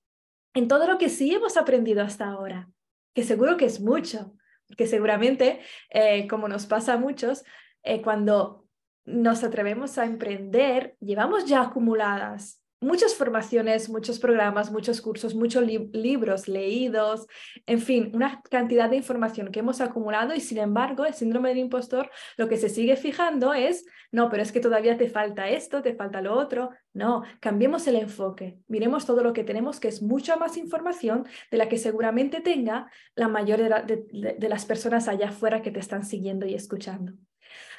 en 0.56 0.68
todo 0.68 0.88
lo 0.88 0.98
que 0.98 1.10
sí 1.10 1.36
hemos 1.36 1.58
aprendido 1.58 2.02
hasta 2.02 2.28
ahora, 2.28 2.70
que 3.14 3.24
seguro 3.24 3.58
que 3.58 3.66
es 3.66 3.80
mucho, 3.82 4.34
porque 4.68 4.88
seguramente, 4.88 5.62
eh, 5.90 6.28
como 6.28 6.48
nos 6.48 6.66
pasa 6.66 6.94
a 6.94 6.98
muchos, 6.98 7.44
eh, 7.84 8.02
cuando 8.02 8.66
nos 9.06 9.44
atrevemos 9.44 9.98
a 10.00 10.06
emprender, 10.06 10.96
llevamos 11.00 11.46
ya 11.46 11.62
acumuladas 11.62 12.65
muchas 12.86 13.16
formaciones, 13.16 13.90
muchos 13.90 14.20
programas, 14.20 14.72
muchos 14.72 15.02
cursos, 15.02 15.34
muchos 15.34 15.66
libros 15.66 16.48
leídos, 16.48 17.26
en 17.66 17.80
fin, 17.80 18.12
una 18.14 18.42
cantidad 18.50 18.90
de 18.90 18.98
información 18.98 19.52
que 19.52 19.60
hemos 19.60 19.82
acumulado 19.82 20.36
y 20.36 20.40
sin 20.40 20.60
embargo 20.60 21.06
el 21.06 21.16
síndrome 21.16 21.50
del 21.50 21.58
impostor 21.58 22.12
lo 22.38 22.48
que 22.48 22.58
se 22.58 22.70
sigue 22.70 22.96
fijando 22.96 23.54
es, 23.54 23.86
no, 24.12 24.30
pero 24.30 24.44
es 24.44 24.52
que 24.52 24.60
todavía 24.60 24.98
te 24.98 25.10
falta 25.10 25.50
esto, 25.50 25.82
te 25.82 25.96
falta 25.96 26.22
lo 26.22 26.38
otro. 26.38 26.70
No, 26.94 27.24
cambiemos 27.40 27.88
el 27.88 27.96
enfoque, 27.96 28.60
miremos 28.68 29.06
todo 29.06 29.24
lo 29.24 29.34
que 29.34 29.44
tenemos, 29.44 29.80
que 29.80 29.88
es 29.88 30.02
mucha 30.02 30.38
más 30.38 30.56
información 30.56 31.26
de 31.52 31.58
la 31.58 31.68
que 31.68 31.78
seguramente 31.78 32.40
tenga 32.40 32.90
la 33.16 33.28
mayoría 33.28 33.84
de 33.84 34.50
las 34.50 34.66
personas 34.66 35.08
allá 35.08 35.30
afuera 35.30 35.62
que 35.62 35.72
te 35.72 35.80
están 35.80 36.06
siguiendo 36.06 36.46
y 36.46 36.54
escuchando. 36.54 37.14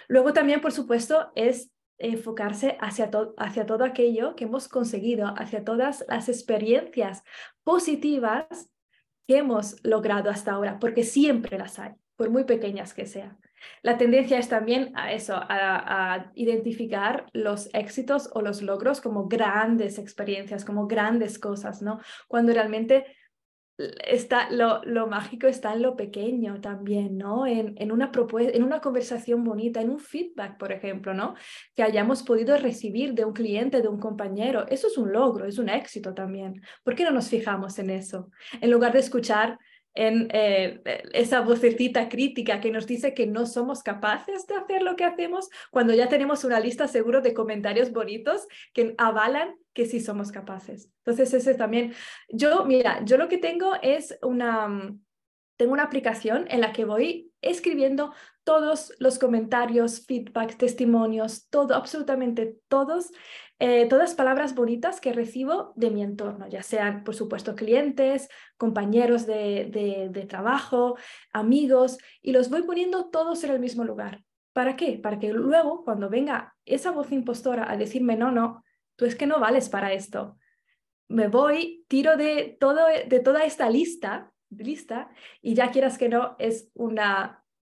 Luego 0.09 0.33
también, 0.33 0.61
por 0.61 0.73
supuesto, 0.73 1.33
es 1.35 1.71
enfocarse 1.99 2.76
hacia, 2.81 3.11
hacia 3.38 3.67
todo 3.67 3.85
aquello 3.85 4.37
que 4.37 4.45
hemos 4.45 4.69
conseguido, 4.69 5.33
hacia 5.37 5.65
todas 5.65 6.05
las 6.09 6.29
experiencias 6.29 7.23
positivas 7.65 8.71
que 9.26 9.38
hemos 9.38 9.83
logrado 9.85 10.31
hasta 10.31 10.53
ahora, 10.53 10.79
porque 10.79 11.03
siempre 11.03 11.59
las 11.59 11.79
hay, 11.79 11.93
por 12.17 12.31
muy 12.31 12.45
pequeñas 12.45 12.95
que 12.95 13.07
sean. 13.07 13.38
La 13.83 13.97
tendencia 13.97 14.38
es 14.38 14.49
también 14.49 14.93
a 14.95 15.12
eso, 15.12 15.35
a, 15.35 15.45
a, 16.15 16.31
identificar 16.35 17.26
los 17.33 17.71
éxitos 17.73 18.31
o 18.35 18.43
los 18.43 18.62
logros 18.62 19.00
como 19.00 19.26
grandes 19.26 19.99
experiencias, 19.99 20.65
como 20.65 20.87
grandes 20.87 21.38
cosas, 21.38 21.83
¿no? 21.83 22.00
Cuando 22.29 22.53
realmente 22.53 23.07
está, 23.78 24.50
lo, 24.50 24.83
lo, 24.85 25.06
mágico 25.06 25.47
está 25.47 25.75
en 25.75 25.83
lo 25.83 25.97
pequeño 25.97 26.61
también, 26.61 27.18
¿no? 27.18 27.47
En, 27.47 27.75
en 27.76 27.92
una 27.92 28.11
en 28.38 28.62
una 28.62 28.80
conversación 28.80 29.45
bonita, 29.45 29.80
en 29.80 29.90
un 29.90 29.99
feedback, 29.99 30.59
por 30.59 30.73
ejemplo, 30.73 31.12
¿no? 31.12 31.35
Que 31.75 31.83
hayamos 31.83 32.23
podido 32.23 32.56
recibir 32.56 33.12
de 33.12 33.25
un 33.25 33.33
cliente, 33.33 33.83
de 33.83 33.88
un 33.88 33.99
compañero. 33.99 34.66
Eso 34.68 34.87
es 34.87 34.97
un 34.97 35.12
logro, 35.12 35.45
es 35.47 35.59
un 35.59 35.68
éxito 35.68 36.14
también. 36.14 36.62
¿Por 36.85 36.95
qué 36.95 37.04
no 37.04 37.11
nos 37.11 37.28
fijamos 37.28 37.78
en 37.78 37.90
eso? 37.90 38.30
En 38.61 38.71
lugar 38.71 38.92
de 38.92 39.00
escuchar 39.00 39.59
en 39.97 40.29
eh, 40.33 40.81
esa 41.12 41.41
vocecita 41.41 42.09
crítica 42.09 42.61
que 42.61 42.71
nos 42.71 42.87
dice 42.87 43.15
que 43.15 43.26
no 43.26 43.47
somos 43.47 43.83
capaces 43.83 44.47
de 44.47 44.55
hacer 44.55 44.83
lo 44.83 44.95
que 44.95 45.05
hacemos 45.05 45.49
cuando 45.71 45.95
ya 45.95 46.09
tenemos 46.09 46.45
una 46.45 46.61
lista 46.61 46.87
seguro 46.87 47.23
de 47.23 47.35
comentarios 47.35 47.93
bonitos 47.93 48.47
que 48.73 48.95
avalan 48.99 49.57
que 49.73 49.87
sí 49.87 50.00
somos 50.00 50.31
capaces. 50.31 50.91
Entonces, 50.99 51.35
ese 51.35 51.55
también, 51.55 51.95
yo, 52.29 52.65
mira, 52.65 53.05
yo 53.05 53.17
lo 53.19 53.29
que 53.29 53.38
tengo 53.38 53.75
es 53.83 54.19
una, 54.23 54.95
tengo 55.57 55.73
una 55.73 55.83
aplicación 55.83 56.47
en 56.49 56.61
la 56.61 56.73
que 56.73 56.85
voy 56.85 57.33
escribiendo 57.43 58.12
todos 58.45 58.93
los 58.99 59.19
comentarios, 59.19 60.07
feedback, 60.07 60.57
testimonios, 60.57 61.49
todo, 61.49 61.75
absolutamente 61.75 62.59
todos, 62.69 63.11
eh, 63.59 63.87
todas 63.89 64.15
palabras 64.15 64.55
bonitas 64.55 65.01
que 65.01 65.15
recibo 65.15 65.73
de 65.77 65.91
mi 65.91 66.03
entorno, 66.03 66.47
ya 66.49 66.63
sean, 66.63 67.05
por 67.05 67.15
supuesto, 67.15 67.55
clientes, 67.55 68.29
compañeros 68.59 69.27
de, 69.27 70.27
trabajo, 70.29 70.97
amigos, 71.33 71.99
y 72.21 72.33
los 72.33 72.51
voy 72.51 72.63
poniendo 72.63 73.09
todos 73.09 73.43
en 73.45 73.53
el 73.53 73.61
mismo 73.61 73.85
lugar. 73.85 74.23
¿Para 74.53 74.77
qué? 74.77 74.99
Para 74.99 75.19
que 75.19 75.33
luego, 75.33 75.85
cuando 75.85 76.11
venga 76.11 76.55
esa 76.67 76.91
voz 76.91 77.13
impostora 77.13 77.71
a 77.71 77.77
decirme, 77.77 78.17
no, 78.17 78.31
no, 78.31 78.63
tú 78.97 79.07
es 79.07 79.15
que 79.15 79.27
no 79.27 79.41
vales 79.41 79.71
para 79.71 79.93
esto, 79.93 80.37
me 81.09 81.29
voy, 81.29 81.85
tiro 81.89 82.17
de, 82.17 82.57
todo, 82.61 82.81
de 83.07 83.21
toda 83.21 83.45
esta 83.45 83.71
lista, 83.71 84.33
lista 84.51 85.11
y 85.41 85.55
ya 85.55 85.71
quieras 85.71 85.99
que 85.99 86.09
no, 86.09 86.37
es 86.39 86.71
un 86.75 86.99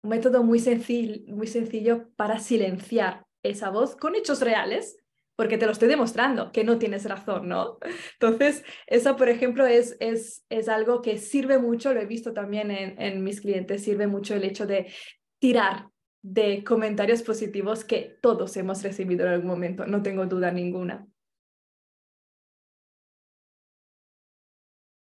método 0.03 0.43
muy 0.43 0.59
sencillo, 0.59 1.35
muy 1.35 1.47
sencillo 1.47 2.09
para 2.17 2.39
silenciar 2.41 3.27
esa 3.43 3.71
voz 3.71 3.97
con 3.97 4.15
hechos 4.15 4.41
reales, 4.41 4.98
porque 5.39 5.57
te 5.57 5.67
lo 5.67 5.73
estoy 5.73 5.87
demostrando 5.87 6.51
que 6.51 6.65
no 6.65 6.81
tienes 6.81 7.05
razón, 7.05 7.49
¿no? 7.49 7.79
Entonces, 8.15 8.65
eso, 8.89 9.15
por 9.15 9.29
ejemplo, 9.29 9.67
es, 9.67 9.97
es, 10.01 10.45
es 10.49 10.69
algo 10.69 11.01
que 11.01 11.17
sirve 11.17 11.61
mucho, 11.61 11.95
lo 11.95 12.01
he 12.01 12.07
visto 12.07 12.33
también 12.33 12.73
en, 12.73 13.01
en 13.01 13.23
mis 13.23 13.41
clientes, 13.41 13.85
sirve 13.85 14.09
mucho 14.09 14.35
el 14.35 14.43
hecho 14.43 14.67
de 14.67 14.93
tirar 15.39 15.91
de 16.23 16.65
comentarios 16.65 17.23
positivos 17.23 17.85
que 17.85 18.19
todos 18.21 18.57
hemos 18.57 18.83
recibido 18.83 19.27
en 19.27 19.33
algún 19.35 19.47
momento, 19.47 19.87
no 19.87 20.03
tengo 20.03 20.27
duda 20.27 20.51
ninguna. 20.51 21.07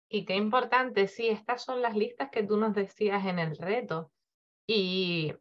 Y 0.09 0.25
qué 0.25 0.37
importante, 0.37 1.09
sí, 1.09 1.27
estas 1.27 1.65
son 1.65 1.83
las 1.83 1.97
listas 1.97 2.31
que 2.31 2.45
tú 2.45 2.59
nos 2.59 2.77
decías 2.77 3.27
en 3.27 3.41
el 3.41 3.57
reto. 3.57 4.13
Y, 4.69 5.33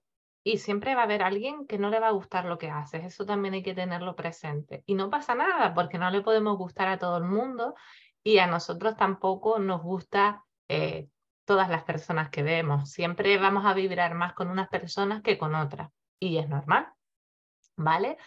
y 0.44 0.58
siempre 0.58 0.96
va 0.96 1.02
a 1.02 1.04
haber 1.06 1.24
alguien 1.24 1.68
que 1.68 1.78
no 1.78 1.90
le 1.90 2.00
va 2.00 2.08
a 2.08 2.12
gustar 2.12 2.46
lo 2.46 2.58
que 2.58 2.70
haces, 2.70 3.04
eso 3.04 3.26
también 3.26 3.54
hay 3.54 3.64
que 3.64 3.76
tenerlo 3.76 4.16
presente. 4.16 4.84
Y 4.86 4.96
no 4.96 5.10
pasa 5.10 5.36
nada, 5.36 5.74
porque 5.74 5.98
no 5.98 6.10
le 6.10 6.22
podemos 6.22 6.58
gustar 6.58 6.88
a 6.88 6.98
todo 6.98 7.18
el 7.18 7.26
mundo 7.26 7.76
y 8.24 8.40
a 8.40 8.48
nosotros 8.48 8.96
tampoco 8.96 9.60
nos 9.60 9.82
gusta 9.82 10.44
eh, 10.68 11.08
todas 11.46 11.70
las 11.70 11.84
personas 11.84 12.30
que 12.30 12.44
vemos. 12.44 12.92
Siempre 12.92 13.38
vamos 13.38 13.66
a 13.66 13.74
vibrar 13.74 14.16
más 14.16 14.34
con 14.34 14.50
unas 14.50 14.70
personas 14.70 15.22
que 15.22 15.38
con 15.38 15.56
otras. 15.56 15.92
Y 16.20 16.38
es 16.38 16.50
normal, 16.50 16.88
¿vale? 17.76 18.18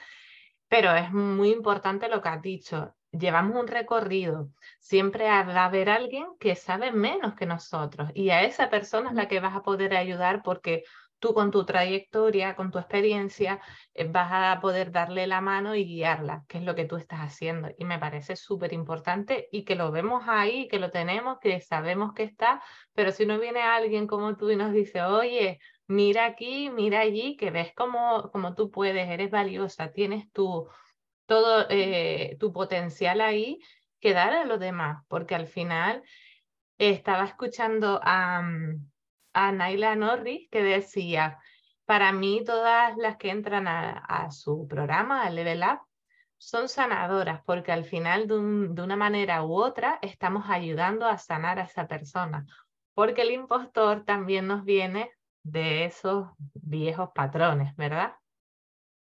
Pero 0.69 0.95
es 0.95 1.13
muy 1.13 1.51
importante 1.51 2.09
lo 2.09 2.23
que 2.23 2.29
has 2.29 2.43
dicho 2.43 2.95
llevamos 3.19 3.57
un 3.57 3.69
recorrido, 3.69 4.51
siempre 4.81 5.25
va 5.25 5.41
a 5.41 5.65
haber 5.65 5.89
alguien 5.89 6.27
que 6.39 6.57
sabe 6.57 6.93
menos 6.93 7.35
que 7.35 7.47
nosotros 7.47 8.11
y 8.15 8.31
a 8.31 8.43
esa 8.43 8.71
persona 8.71 9.11
es 9.11 9.17
la 9.17 9.29
que 9.29 9.41
vas 9.41 9.55
a 9.55 9.63
poder 9.63 9.95
ayudar 9.95 10.43
porque 10.43 10.85
tú 11.25 11.33
con 11.33 11.51
tu 11.51 11.65
trayectoria, 11.65 12.55
con 12.55 12.71
tu 12.71 12.79
experiencia, 12.79 13.59
eh, 13.95 14.07
vas 14.07 14.31
a 14.31 14.61
poder 14.61 14.93
darle 14.93 15.27
la 15.27 15.41
mano 15.41 15.75
y 15.75 15.87
guiarla, 15.87 16.45
que 16.47 16.59
es 16.59 16.65
lo 16.65 16.75
que 16.75 16.85
tú 16.85 16.97
estás 16.97 17.21
haciendo. 17.21 17.71
Y 17.79 17.87
me 17.87 17.99
parece 17.99 18.37
súper 18.37 18.75
importante 18.75 19.49
y 19.51 19.65
que 19.65 19.75
lo 19.75 19.91
vemos 19.91 20.25
ahí, 20.29 20.69
que 20.69 20.79
lo 20.79 20.91
tenemos, 20.91 21.39
que 21.41 21.63
sabemos 21.63 22.13
que 22.13 22.25
está, 22.25 22.63
pero 22.93 23.11
si 23.11 23.25
no 23.25 23.39
viene 23.39 23.63
alguien 23.63 24.07
como 24.07 24.37
tú 24.37 24.51
y 24.51 24.57
nos 24.57 24.75
dice, 24.75 25.01
oye, 25.01 25.61
mira 25.87 26.27
aquí, 26.27 26.69
mira 26.69 27.01
allí, 27.01 27.39
que 27.39 27.51
ves 27.51 27.73
cómo, 27.75 28.31
cómo 28.31 28.55
tú 28.55 28.71
puedes, 28.71 29.09
eres 29.09 29.31
valiosa, 29.31 29.93
tienes 29.93 30.31
tu, 30.31 30.69
todo 31.25 31.65
eh, 31.71 32.37
tu 32.39 32.53
potencial 32.53 33.23
ahí 33.23 33.61
que 33.99 34.13
dar 34.13 34.35
a 34.35 34.45
los 34.45 34.61
demás, 34.61 35.03
porque 35.09 35.35
al 35.35 35.47
final 35.47 36.03
estaba 36.77 37.25
escuchando 37.25 37.99
a, 38.03 38.43
mm, 38.43 38.94
a 39.35 39.53
Naila 39.53 39.97
Norris 39.97 40.49
que 40.51 40.63
decía, 40.63 41.39
para 41.85 42.13
mí 42.13 42.43
todas 42.45 42.97
las 42.97 43.17
que 43.17 43.31
entran 43.31 43.69
a, 43.69 44.31
su 44.31 44.67
programa, 44.67 45.25
a 45.25 45.31
Level 45.31 45.63
Up, 45.63 45.81
son 46.39 46.69
sanadoras, 46.69 47.43
porque 47.45 47.73
al 47.73 47.85
final 47.85 48.27
de, 48.27 48.35
de, 48.75 48.83
una 48.83 48.97
manera 48.97 49.43
u 49.45 49.55
otra 49.55 49.99
estamos 50.03 50.45
ayudando 50.49 51.07
a 51.07 51.19
sanar 51.19 51.59
a 51.59 51.65
esa 51.65 51.87
persona, 51.87 52.47
porque 52.95 53.23
el 53.23 53.31
impostor 53.31 54.05
también 54.05 54.47
nos 54.47 54.65
viene 54.65 55.11
de 55.43 55.85
esos 55.85 56.29
viejos 56.55 57.11
patrones, 57.15 57.75
¿verdad? 57.77 58.15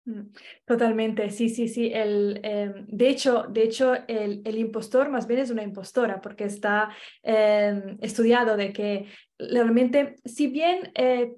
Mm, 0.06 0.32
totalmente, 0.66 1.30
sí, 1.30 1.50
sí, 1.50 1.68
sí. 1.68 1.92
El, 1.94 2.40
em, 2.44 2.86
de 2.88 3.10
hecho, 3.10 3.44
de 3.50 3.64
hecho 3.64 3.94
el, 4.08 4.42
el, 4.46 4.58
impostor 4.58 5.10
más 5.10 5.28
bien 5.28 5.40
es 5.42 5.52
una 5.52 5.62
impostora 5.64 6.22
porque 6.22 6.46
está 6.46 6.90
em, 7.22 7.98
estudiado 8.02 8.58
de 8.58 8.74
que 8.74 9.06
realmente, 9.38 10.16
si 10.26 10.48
bien 10.48 10.92
eh, 10.96 11.36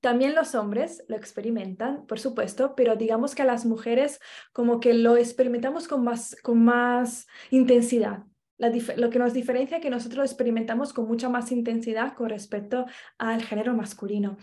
también 0.00 0.34
los 0.34 0.54
hombres 0.54 1.04
lo 1.08 1.16
experimentan, 1.16 2.06
por 2.06 2.18
supuesto, 2.18 2.74
pero 2.74 2.96
digamos 2.96 3.34
que 3.34 3.42
a 3.42 3.44
las 3.44 3.66
mujeres 3.66 4.20
como 4.52 4.80
que 4.80 4.94
lo 4.94 5.16
experimentamos 5.16 5.86
con 5.86 6.02
más, 6.02 6.36
con 6.42 6.64
más 6.64 7.26
intensidad 7.50 8.24
lo 8.96 9.10
que 9.10 9.18
nos 9.18 9.32
diferencia 9.32 9.78
es 9.78 9.82
que 9.82 9.90
nosotros 9.90 10.24
experimentamos 10.24 10.92
con 10.92 11.06
mucha 11.06 11.28
más 11.28 11.52
intensidad 11.52 12.14
con 12.14 12.28
respecto 12.28 12.86
al 13.18 13.42
género 13.42 13.74
masculino. 13.74 14.36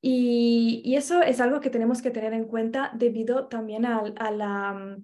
Y, 0.00 0.94
eso 0.96 1.22
es 1.22 1.40
algo 1.40 1.60
que 1.60 1.70
tenemos 1.70 2.02
que 2.02 2.10
tener 2.10 2.32
en 2.32 2.44
cuenta 2.44 2.92
debido 2.94 3.48
también 3.48 3.84
a 3.86 4.30
la 4.30 4.98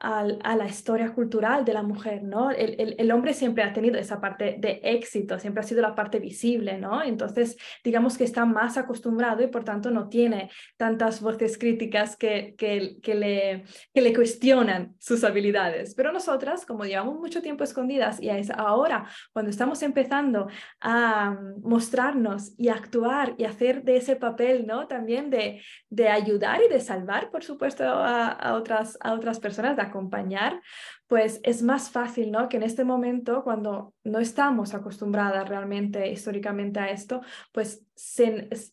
a 0.00 0.54
la 0.56 0.66
historia 0.66 1.12
cultural 1.12 1.64
de 1.64 1.72
la 1.72 1.82
mujer, 1.82 2.22
¿no? 2.22 2.52
El, 2.52 2.94
el, 2.98 3.10
hombre 3.10 3.34
siempre 3.34 3.64
ha 3.64 3.72
tenido 3.72 3.98
esa 3.98 4.20
parte 4.20 4.56
de 4.58 4.80
éxito, 4.84 5.40
siempre 5.40 5.60
ha 5.60 5.66
sido 5.66 5.82
la 5.82 5.96
parte 5.96 6.20
visible, 6.20 6.78
¿no? 6.78 7.02
Entonces, 7.02 7.56
digamos 7.82 8.16
que 8.16 8.22
está 8.22 8.44
más 8.44 8.76
acostumbrado 8.76 9.42
y 9.42 9.48
por 9.48 9.64
tanto 9.64 9.90
no 9.90 10.08
tiene 10.08 10.50
tantas 10.76 11.20
voces 11.20 11.58
críticas 11.58 12.16
que, 12.16 12.54
que, 12.56 12.98
que, 13.02 13.14
le, 13.16 13.64
que 13.92 14.00
le 14.00 14.14
cuestionan 14.14 14.94
sus 15.00 15.24
habilidades. 15.24 15.96
Pero 15.96 16.12
nosotras, 16.12 16.64
como 16.64 16.84
llevamos 16.84 17.18
mucho 17.18 17.42
tiempo 17.42 17.64
escondidas 17.64 18.22
y 18.22 18.30
es 18.30 18.50
ahora 18.50 19.04
cuando 19.32 19.50
estamos 19.50 19.82
empezando 19.82 20.48
a 20.80 21.36
mostrarnos 21.62 22.52
y 22.56 22.68
actuar 22.68 23.34
y 23.36 23.44
hacer 23.44 23.82
de 23.82 23.96
ese 23.96 24.14
papel, 24.14 24.64
¿no? 24.64 24.86
También 24.86 25.28
de, 25.28 25.60
de 25.90 26.08
ayudar 26.08 26.60
y 26.64 26.72
de 26.72 26.78
salvar, 26.78 27.32
por 27.32 27.42
supuesto, 27.42 27.82
a, 27.82 28.28
a 28.28 28.54
otras, 28.54 28.96
a 29.00 29.12
otras 29.12 29.40
personas, 29.40 29.74
de 29.74 29.87
acompañar, 29.88 30.60
pues 31.06 31.40
es 31.42 31.62
más 31.62 31.90
fácil, 31.90 32.30
¿no? 32.30 32.48
Que 32.48 32.58
en 32.58 32.62
este 32.62 32.84
momento, 32.84 33.42
cuando 33.42 33.94
no 34.04 34.18
estamos 34.18 34.74
acostumbradas 34.74 35.48
realmente 35.48 36.10
históricamente 36.10 36.80
a 36.80 36.90
esto, 36.90 37.20
pues 37.52 37.84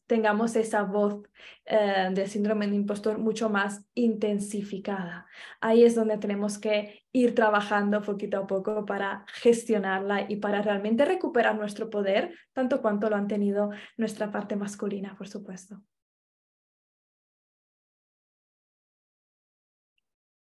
tengamos 0.06 0.56
esa 0.56 0.84
voz 0.84 1.24
eh, 1.66 2.10
del 2.14 2.28
síndrome 2.28 2.68
de 2.68 2.76
impostor 2.76 3.18
mucho 3.18 3.50
más 3.50 3.86
intensificada. 3.94 5.26
Ahí 5.62 5.84
es 5.84 5.96
donde 5.96 6.18
tenemos 6.18 6.60
que 6.60 7.06
ir 7.12 7.34
trabajando 7.34 8.02
poquito 8.02 8.40
a 8.40 8.48
poco 8.48 8.86
para 8.86 9.26
gestionarla 9.28 10.26
y 10.30 10.36
para 10.36 10.62
realmente 10.62 11.06
recuperar 11.06 11.56
nuestro 11.56 11.90
poder, 11.90 12.36
tanto 12.54 12.82
cuanto 12.82 13.10
lo 13.10 13.16
han 13.16 13.28
tenido 13.28 13.72
nuestra 13.98 14.32
parte 14.32 14.56
masculina, 14.56 15.16
por 15.18 15.28
supuesto. 15.28 15.82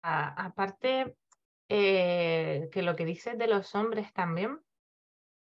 Aparte, 0.03 1.17
eh, 1.69 2.69
que 2.73 2.83
lo 2.83 2.97
que 2.97 3.05
dices 3.05 3.39
de 3.39 3.47
los 3.47 3.75
hombres 3.75 4.13
también 4.13 4.61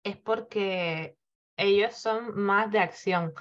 es 0.05 0.17
porque 0.17 1.17
ellos 1.57 1.97
son 1.97 2.39
más 2.39 2.71
de 2.71 2.79
acción 2.79 3.35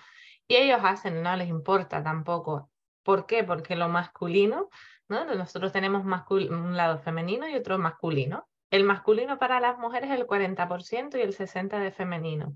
y 0.48 0.56
ellos 0.56 0.80
hacen, 0.84 1.22
no 1.22 1.36
les 1.36 1.50
importa 1.50 2.04
tampoco. 2.04 2.70
¿Por 3.04 3.26
qué? 3.26 3.44
Porque 3.44 3.76
lo 3.76 3.90
masculino, 3.90 4.70
¿no? 5.10 5.26
nosotros 5.26 5.72
tenemos 5.72 6.04
un 6.06 6.78
lado 6.78 7.00
femenino 7.00 7.48
y 7.48 7.56
otro 7.56 7.78
masculino. 7.78 8.48
El 8.72 8.86
masculino 8.86 9.38
para 9.38 9.60
las 9.60 9.78
mujeres 9.78 10.10
es 10.10 10.20
el 10.20 10.26
40% 10.26 11.18
y 11.18 11.22
el 11.22 11.36
60% 11.36 11.80
de 11.80 11.92
femenino. 11.92 12.56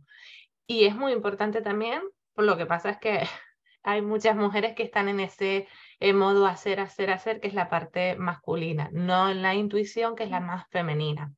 Y 0.65 0.85
es 0.85 0.95
muy 0.95 1.11
importante 1.13 1.61
también, 1.61 2.01
por 2.33 2.45
lo 2.45 2.57
que 2.57 2.65
pasa 2.65 2.89
es 2.89 2.97
que 2.97 3.21
hay 3.83 4.01
muchas 4.01 4.35
mujeres 4.35 4.73
que 4.75 4.83
están 4.83 5.09
en 5.09 5.19
ese 5.19 5.67
en 5.99 6.17
modo 6.17 6.45
hacer, 6.45 6.79
hacer, 6.79 7.09
hacer, 7.11 7.39
que 7.39 7.47
es 7.47 7.53
la 7.53 7.69
parte 7.69 8.15
masculina, 8.15 8.89
no 8.93 9.29
en 9.29 9.41
la 9.41 9.55
intuición, 9.55 10.15
que 10.15 10.23
es 10.23 10.29
la 10.29 10.39
más 10.39 10.67
femenina. 10.69 11.33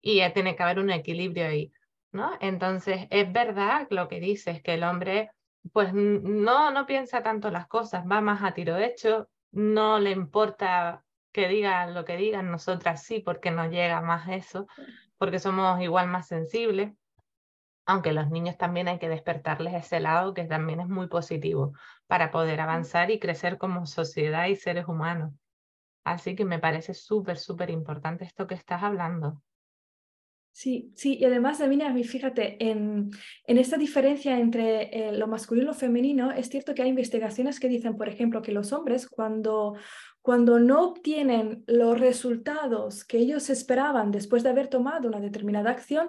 Y 0.00 0.20
tiene 0.32 0.56
que 0.56 0.62
haber 0.62 0.78
un 0.78 0.90
equilibrio 0.90 1.46
ahí. 1.46 1.72
¿no? 2.12 2.32
Entonces, 2.40 3.06
es 3.10 3.32
verdad 3.32 3.86
lo 3.90 4.08
que 4.08 4.20
dices, 4.20 4.62
que 4.62 4.74
el 4.74 4.84
hombre 4.84 5.30
pues 5.72 5.94
no, 5.94 6.70
no 6.70 6.86
piensa 6.86 7.22
tanto 7.22 7.50
las 7.50 7.66
cosas, 7.68 8.04
va 8.10 8.20
más 8.20 8.42
a 8.42 8.52
tiro 8.52 8.76
hecho, 8.78 9.28
no 9.52 9.98
le 10.00 10.10
importa 10.10 11.04
que 11.30 11.48
digan 11.48 11.94
lo 11.94 12.04
que 12.04 12.16
digan, 12.16 12.50
nosotras 12.50 13.04
sí, 13.04 13.20
porque 13.20 13.50
nos 13.50 13.70
llega 13.70 14.00
más 14.00 14.28
eso, 14.28 14.66
porque 15.18 15.38
somos 15.38 15.80
igual 15.80 16.08
más 16.08 16.26
sensibles, 16.26 16.92
aunque 17.86 18.12
los 18.12 18.30
niños 18.30 18.56
también 18.56 18.88
hay 18.88 18.98
que 18.98 19.08
despertarles 19.08 19.74
ese 19.74 20.00
lado 20.00 20.34
que 20.34 20.44
también 20.44 20.80
es 20.80 20.88
muy 20.88 21.08
positivo 21.08 21.72
para 22.06 22.30
poder 22.30 22.60
avanzar 22.60 23.10
y 23.10 23.18
crecer 23.18 23.58
como 23.58 23.86
sociedad 23.86 24.46
y 24.46 24.56
seres 24.56 24.86
humanos. 24.86 25.32
Así 26.04 26.34
que 26.34 26.44
me 26.44 26.58
parece 26.58 26.94
súper, 26.94 27.38
súper 27.38 27.70
importante 27.70 28.24
esto 28.24 28.46
que 28.46 28.54
estás 28.54 28.82
hablando. 28.82 29.42
Sí, 30.54 30.92
sí, 30.96 31.16
y 31.18 31.24
además 31.24 31.58
también 31.58 31.80
a 31.80 31.94
mí, 31.94 32.04
fíjate, 32.04 32.62
en, 32.62 33.10
en 33.46 33.58
esta 33.58 33.78
diferencia 33.78 34.38
entre 34.38 35.08
eh, 35.08 35.12
lo 35.12 35.26
masculino 35.26 35.64
y 35.64 35.66
lo 35.68 35.74
femenino, 35.74 36.30
es 36.30 36.50
cierto 36.50 36.74
que 36.74 36.82
hay 36.82 36.90
investigaciones 36.90 37.58
que 37.58 37.68
dicen, 37.68 37.96
por 37.96 38.06
ejemplo, 38.06 38.42
que 38.42 38.52
los 38.52 38.70
hombres 38.74 39.08
cuando, 39.08 39.76
cuando 40.22 40.60
no 40.60 40.82
obtienen 40.84 41.64
los 41.66 41.98
resultados 41.98 43.04
que 43.04 43.18
ellos 43.18 43.50
esperaban 43.50 44.12
después 44.12 44.42
de 44.42 44.50
haber 44.50 44.68
tomado 44.68 45.08
una 45.08 45.20
determinada 45.20 45.70
acción, 45.70 46.08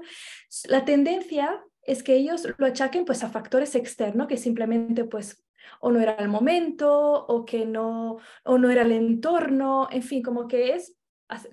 la 0.67 0.85
tendencia 0.85 1.63
es 1.81 2.03
que 2.03 2.15
ellos 2.15 2.47
lo 2.57 2.65
achaquen 2.65 3.05
pues 3.05 3.23
a 3.23 3.29
factores 3.29 3.75
externos 3.75 4.27
que 4.27 4.37
simplemente 4.37 5.03
pues 5.03 5.43
o 5.79 5.91
no 5.91 5.99
era 5.99 6.13
el 6.13 6.29
momento 6.29 7.25
o 7.25 7.45
que 7.45 7.65
no 7.65 8.17
o 8.43 8.57
no 8.57 8.69
era 8.69 8.83
el 8.83 8.91
entorno, 8.91 9.87
en 9.91 10.03
fin, 10.03 10.21
como 10.21 10.47
que 10.47 10.75
es 10.75 10.95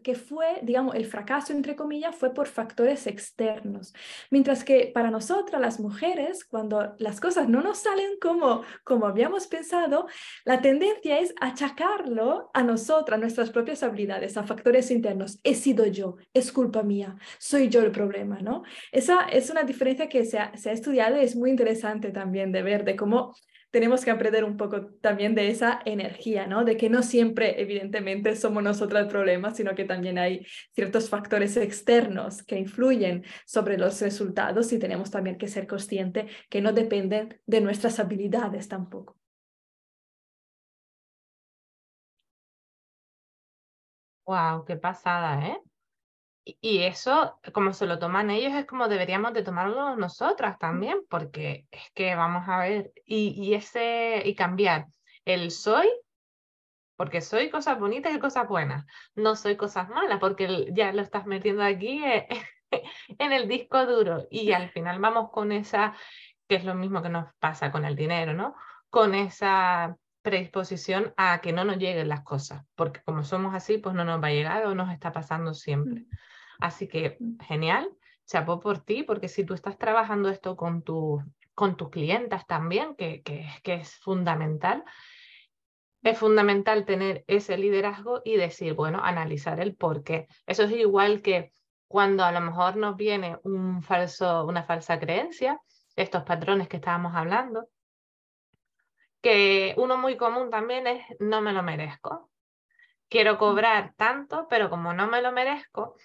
que 0.03 0.15
fue, 0.15 0.61
digamos, 0.63 0.95
el 0.95 1.07
fracaso, 1.07 1.53
entre 1.53 1.77
comillas, 1.77 2.15
fue 2.15 2.35
por 2.35 2.49
factores 2.49 3.07
externos. 3.07 3.95
Mientras 4.31 4.65
que 4.65 4.91
para 4.93 5.11
nosotras, 5.11 5.61
las 5.61 5.81
mujeres, 5.81 6.45
cuando 6.45 6.95
las 6.99 7.21
cosas 7.21 7.49
no 7.49 7.63
nos 7.63 7.79
salen 7.79 8.19
como, 8.21 8.63
como 8.85 9.07
habíamos 9.07 9.47
pensado, 9.47 10.07
la 10.45 10.61
tendencia 10.61 11.19
es 11.19 11.35
achacarlo 11.41 12.51
a 12.53 12.63
nosotras, 12.63 13.21
nuestras 13.21 13.51
propias 13.51 13.83
habilidades, 13.83 14.37
a 14.37 14.45
factores 14.45 14.91
internos. 14.91 15.41
He 15.45 15.55
sido 15.55 15.87
yo, 15.87 16.17
es 16.35 16.53
culpa 16.53 16.83
mía, 16.83 17.17
soy 17.39 17.69
yo 17.69 17.81
el 17.81 17.93
problema, 17.93 18.41
¿no? 18.41 18.63
Esa 18.93 19.25
es 19.25 19.51
una 19.51 19.63
diferencia 19.63 20.09
que 20.09 20.25
se 20.25 20.39
ha, 20.39 20.57
se 20.57 20.71
ha 20.71 20.73
estudiado 20.73 21.17
y 21.17 21.25
es 21.25 21.37
muy 21.37 21.51
interesante 21.51 22.11
también 22.11 22.53
de 22.53 22.63
ver, 22.63 22.85
de 22.85 22.97
cómo 22.97 23.35
tenemos 23.71 24.05
que 24.05 24.11
aprender 24.11 24.45
un 24.45 24.57
poco 24.57 24.87
también 25.01 25.35
de 25.35 25.49
esa 25.49 25.81
energía, 25.85 26.47
¿no? 26.47 26.65
De 26.65 26.77
que 26.77 26.91
no 26.91 27.03
siempre, 27.03 27.61
evidentemente, 27.63 28.37
somos 28.37 28.63
nosotros 28.63 29.01
el 29.03 29.09
problema, 29.09 29.53
sino 29.55 29.75
que 29.75 29.85
también 29.85 30.19
hay 30.19 30.45
ciertos 30.75 31.09
factores 31.09 31.57
externos 31.57 32.43
que 32.43 32.59
influyen 32.59 33.25
sobre 33.47 33.79
los 33.79 34.01
resultados 34.01 34.73
y 34.73 34.79
tenemos 34.79 35.11
también 35.11 35.39
que 35.39 35.49
ser 35.49 35.67
conscientes 35.67 36.31
que 36.49 36.61
no 36.61 36.73
dependen 36.73 37.41
de 37.47 37.61
nuestras 37.61 37.99
habilidades 38.01 38.69
tampoco. 38.69 39.17
Wow, 44.27 44.65
qué 44.65 44.77
pasada, 44.77 45.47
¿eh? 45.49 45.70
Y 46.45 46.83
eso, 46.83 47.39
como 47.53 47.73
se 47.73 47.87
lo 47.87 47.99
toman 47.99 48.31
ellos, 48.31 48.55
es 48.55 48.67
como 48.67 48.89
deberíamos 48.89 49.35
de 49.35 49.43
tomarlo 49.43 49.97
nosotras 49.97 50.59
también, 50.59 51.01
porque 51.09 51.67
es 51.71 51.91
que 51.95 52.15
vamos 52.15 52.49
a 52.49 52.61
ver, 52.61 52.93
y, 53.05 53.55
ese, 53.55 54.23
y 54.25 54.35
cambiar 54.35 54.87
el 55.25 55.51
soy, 55.51 55.89
porque 56.97 57.21
soy 57.21 57.51
cosas 57.51 57.79
bonitas 57.79 58.15
y 58.15 58.19
cosas 58.19 58.49
buenas, 58.49 58.87
no 59.15 59.37
soy 59.37 59.57
cosas 59.57 59.89
malas, 59.89 60.19
porque 60.19 60.69
ya 60.73 60.93
lo 60.93 61.03
estás 61.03 61.27
metiendo 61.27 61.63
aquí 61.63 62.03
eh, 62.05 62.27
en 63.19 63.33
el 63.33 63.49
disco 63.49 63.85
duro, 63.87 64.27
y 64.31 64.53
al 64.53 64.71
final 64.71 64.99
vamos 64.99 65.31
con 65.31 65.53
esa, 65.53 65.95
que 66.49 66.57
es 66.57 66.65
lo 66.65 66.75
mismo 66.75 67.03
que 67.03 67.11
nos 67.11 67.33
pasa 67.39 67.71
con 67.71 67.85
el 67.85 67.97
dinero, 67.97 68.33
¿no? 68.33 68.55
Con 68.89 69.15
esa 69.15 69.97
predisposición 70.23 71.15
a 71.17 71.41
que 71.41 71.53
no 71.53 71.65
nos 71.65 71.79
lleguen 71.79 72.09
las 72.09 72.23
cosas, 72.23 72.65
porque 72.75 73.03
como 73.03 73.25
somos 73.25 73.55
así, 73.55 73.79
pues 73.79 73.95
no 73.95 74.05
nos 74.05 74.23
va 74.23 74.29
a 74.29 74.33
llegar 74.33 74.67
o 74.67 74.75
nos 74.75 74.93
está 74.93 75.13
pasando 75.13 75.55
siempre. 75.55 76.05
Así 76.61 76.89
que 76.89 77.19
genial, 77.47 77.91
chapó 78.27 78.61
por 78.61 78.81
ti, 78.81 79.03
porque 79.03 79.29
si 79.29 79.45
tú 79.45 79.55
estás 79.55 79.79
trabajando 79.79 80.29
esto 80.29 80.57
con, 80.57 80.83
tu, 80.83 81.23
con 81.55 81.77
tus 81.77 81.91
clientas 81.91 82.47
también, 82.47 82.95
que, 82.95 83.23
que, 83.23 83.49
que 83.63 83.75
es 83.75 83.97
fundamental, 83.97 84.85
es 86.03 86.19
fundamental 86.19 86.85
tener 86.87 87.25
ese 87.27 87.59
liderazgo 87.59 88.23
y 88.25 88.37
decir, 88.37 88.75
bueno, 88.75 89.01
analizar 89.03 89.61
el 89.61 89.75
por 89.75 90.03
qué. 90.03 90.29
Eso 90.47 90.65
es 90.65 90.73
igual 90.73 91.23
que 91.23 91.53
cuando 91.89 92.25
a 92.25 92.33
lo 92.33 92.41
mejor 92.41 92.77
nos 92.77 92.97
viene 92.97 93.39
un 93.43 93.83
falso, 93.83 94.45
una 94.45 94.63
falsa 94.63 94.99
creencia, 95.01 95.61
estos 95.97 96.23
patrones 96.23 96.69
que 96.69 96.77
estábamos 96.77 97.15
hablando, 97.15 97.69
que 99.21 99.75
uno 99.77 99.99
muy 99.99 100.17
común 100.17 100.51
también 100.51 100.87
es 100.87 101.05
no 101.19 101.41
me 101.41 101.53
lo 101.53 101.63
merezco. 101.63 102.31
Quiero 103.09 103.39
cobrar 103.39 103.93
tanto, 103.97 104.47
pero 104.49 104.71
como 104.71 104.93
no 104.95 105.09
me 105.09 105.21
lo 105.21 105.33
merezco, 105.33 105.97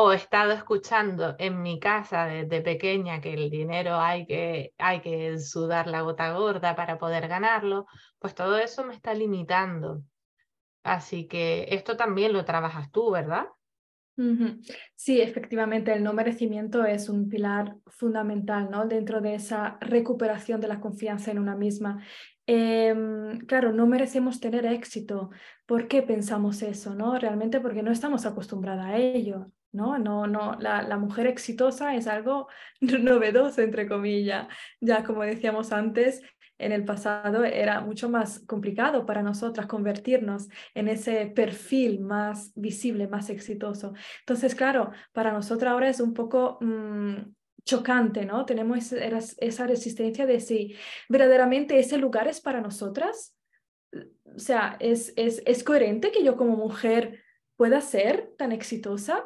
o 0.00 0.12
he 0.12 0.16
estado 0.16 0.52
escuchando 0.52 1.34
en 1.40 1.60
mi 1.60 1.80
casa 1.80 2.26
desde 2.26 2.60
pequeña 2.60 3.20
que 3.20 3.34
el 3.34 3.50
dinero 3.50 3.96
hay 3.96 4.26
que, 4.26 4.72
hay 4.78 5.00
que 5.00 5.38
sudar 5.40 5.88
la 5.88 6.02
gota 6.02 6.32
gorda 6.34 6.76
para 6.76 6.98
poder 6.98 7.26
ganarlo, 7.26 7.86
pues 8.20 8.32
todo 8.32 8.58
eso 8.58 8.84
me 8.84 8.94
está 8.94 9.12
limitando. 9.12 10.04
Así 10.84 11.26
que 11.26 11.66
esto 11.70 11.96
también 11.96 12.32
lo 12.32 12.44
trabajas 12.44 12.92
tú, 12.92 13.10
¿verdad? 13.10 13.48
Sí, 14.94 15.20
efectivamente, 15.20 15.92
el 15.92 16.04
no 16.04 16.12
merecimiento 16.12 16.84
es 16.84 17.08
un 17.08 17.28
pilar 17.28 17.76
fundamental 17.88 18.70
¿no? 18.70 18.86
dentro 18.86 19.20
de 19.20 19.34
esa 19.34 19.78
recuperación 19.80 20.60
de 20.60 20.68
la 20.68 20.80
confianza 20.80 21.32
en 21.32 21.40
una 21.40 21.56
misma. 21.56 22.04
Em, 22.46 23.38
claro, 23.46 23.72
no 23.72 23.86
merecemos 23.88 24.38
tener 24.38 24.64
éxito. 24.64 25.30
¿Por 25.66 25.88
qué 25.88 26.02
pensamos 26.02 26.62
eso? 26.62 26.94
¿no? 26.94 27.18
Realmente 27.18 27.60
porque 27.60 27.82
no 27.82 27.90
estamos 27.90 28.26
acostumbrados 28.26 28.84
a 28.84 28.96
ello. 28.96 29.50
¿No? 29.72 29.98
No, 29.98 30.26
no, 30.26 30.56
la, 30.58 30.82
la, 30.82 30.96
mujer 30.96 31.26
exitosa 31.26 31.94
es 31.94 32.06
algo 32.06 32.48
novedoso, 32.80 33.62
entre 33.62 33.88
comillas. 33.88 34.48
Ya 34.80 35.04
como 35.04 35.22
decíamos 35.22 35.72
antes, 35.72 36.22
en 36.58 36.72
el 36.72 36.84
pasado 36.84 37.44
era 37.44 37.80
mucho 37.80 38.08
más 38.10 38.40
complicado 38.40 39.06
para 39.06 39.22
nosotras 39.22 39.66
convertirnos 39.66 40.48
en 40.74 40.88
ese 40.88 41.26
perfil 41.26 42.00
más 42.00 42.52
visible, 42.54 43.06
más 43.06 43.30
exitoso. 43.30 43.94
Entonces, 44.20 44.54
claro, 44.54 44.90
para 45.12 45.32
nosotras 45.32 45.72
ahora 45.72 45.88
es 45.88 46.00
un 46.00 46.14
poco 46.14 46.58
mm, 46.60 47.14
chocante, 47.64 48.24
¿no? 48.26 48.44
Tenemos 48.44 48.92
esa 48.92 49.66
resistencia 49.66 50.26
de 50.26 50.40
si 50.40 50.74
verdaderamente 51.08 51.78
ese 51.78 51.96
lugar 51.96 52.26
es 52.26 52.40
para 52.40 52.60
nosotras. 52.60 53.36
O 54.24 54.38
sea, 54.38 54.76
¿es, 54.80 55.12
es, 55.16 55.42
es 55.46 55.62
coherente 55.62 56.10
que 56.10 56.24
yo 56.24 56.36
como 56.36 56.56
mujer 56.56 57.22
pueda 57.56 57.80
ser 57.80 58.32
tan 58.36 58.52
exitosa? 58.52 59.24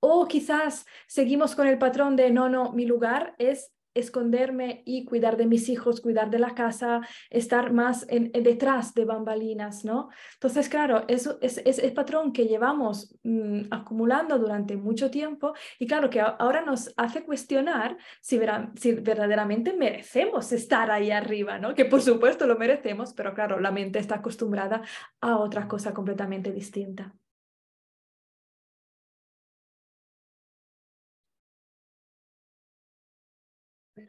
O 0.00 0.26
quizás 0.26 0.86
seguimos 1.06 1.54
con 1.54 1.66
el 1.66 1.78
patrón 1.78 2.16
de, 2.16 2.30
no, 2.30 2.48
no, 2.48 2.72
mi 2.72 2.86
lugar 2.86 3.34
es 3.38 3.72
esconderme 3.94 4.82
y 4.86 5.04
cuidar 5.04 5.36
de 5.36 5.46
mis 5.46 5.68
hijos, 5.68 6.00
cuidar 6.00 6.30
de 6.30 6.38
la 6.38 6.54
casa, 6.54 7.00
estar 7.28 7.72
más 7.72 8.06
en, 8.08 8.30
detrás 8.32 8.94
de 8.94 9.04
bambalinas, 9.04 9.84
¿no? 9.84 10.10
Entonces, 10.34 10.68
claro, 10.68 11.04
eso 11.08 11.38
es, 11.40 11.58
el 11.58 11.92
patrón 11.92 12.32
que 12.32 12.46
llevamos 12.46 13.16
mm, 13.22 13.62
acumulando 13.70 14.38
durante 14.38 14.76
mucho 14.76 15.10
tiempo 15.10 15.54
y 15.78 15.86
claro 15.86 16.08
que 16.08 16.20
ahora 16.20 16.62
nos 16.62 16.92
hace 16.96 17.24
cuestionar 17.24 17.96
si, 18.20 18.40
si 18.76 18.92
verdaderamente 18.92 19.72
merecemos 19.72 20.52
estar 20.52 20.90
ahí 20.90 21.10
arriba, 21.10 21.58
¿no? 21.58 21.74
Que 21.74 21.84
por 21.84 22.00
supuesto 22.00 22.46
lo 22.46 22.56
merecemos, 22.56 23.12
pero 23.12 23.34
claro, 23.34 23.58
la 23.60 23.72
mente 23.72 23.98
está 23.98 24.16
acostumbrada 24.16 24.82
a 25.20 25.38
otra 25.38 25.66
cosa 25.66 25.92
completamente 25.92 26.52
distinta. 26.52 27.14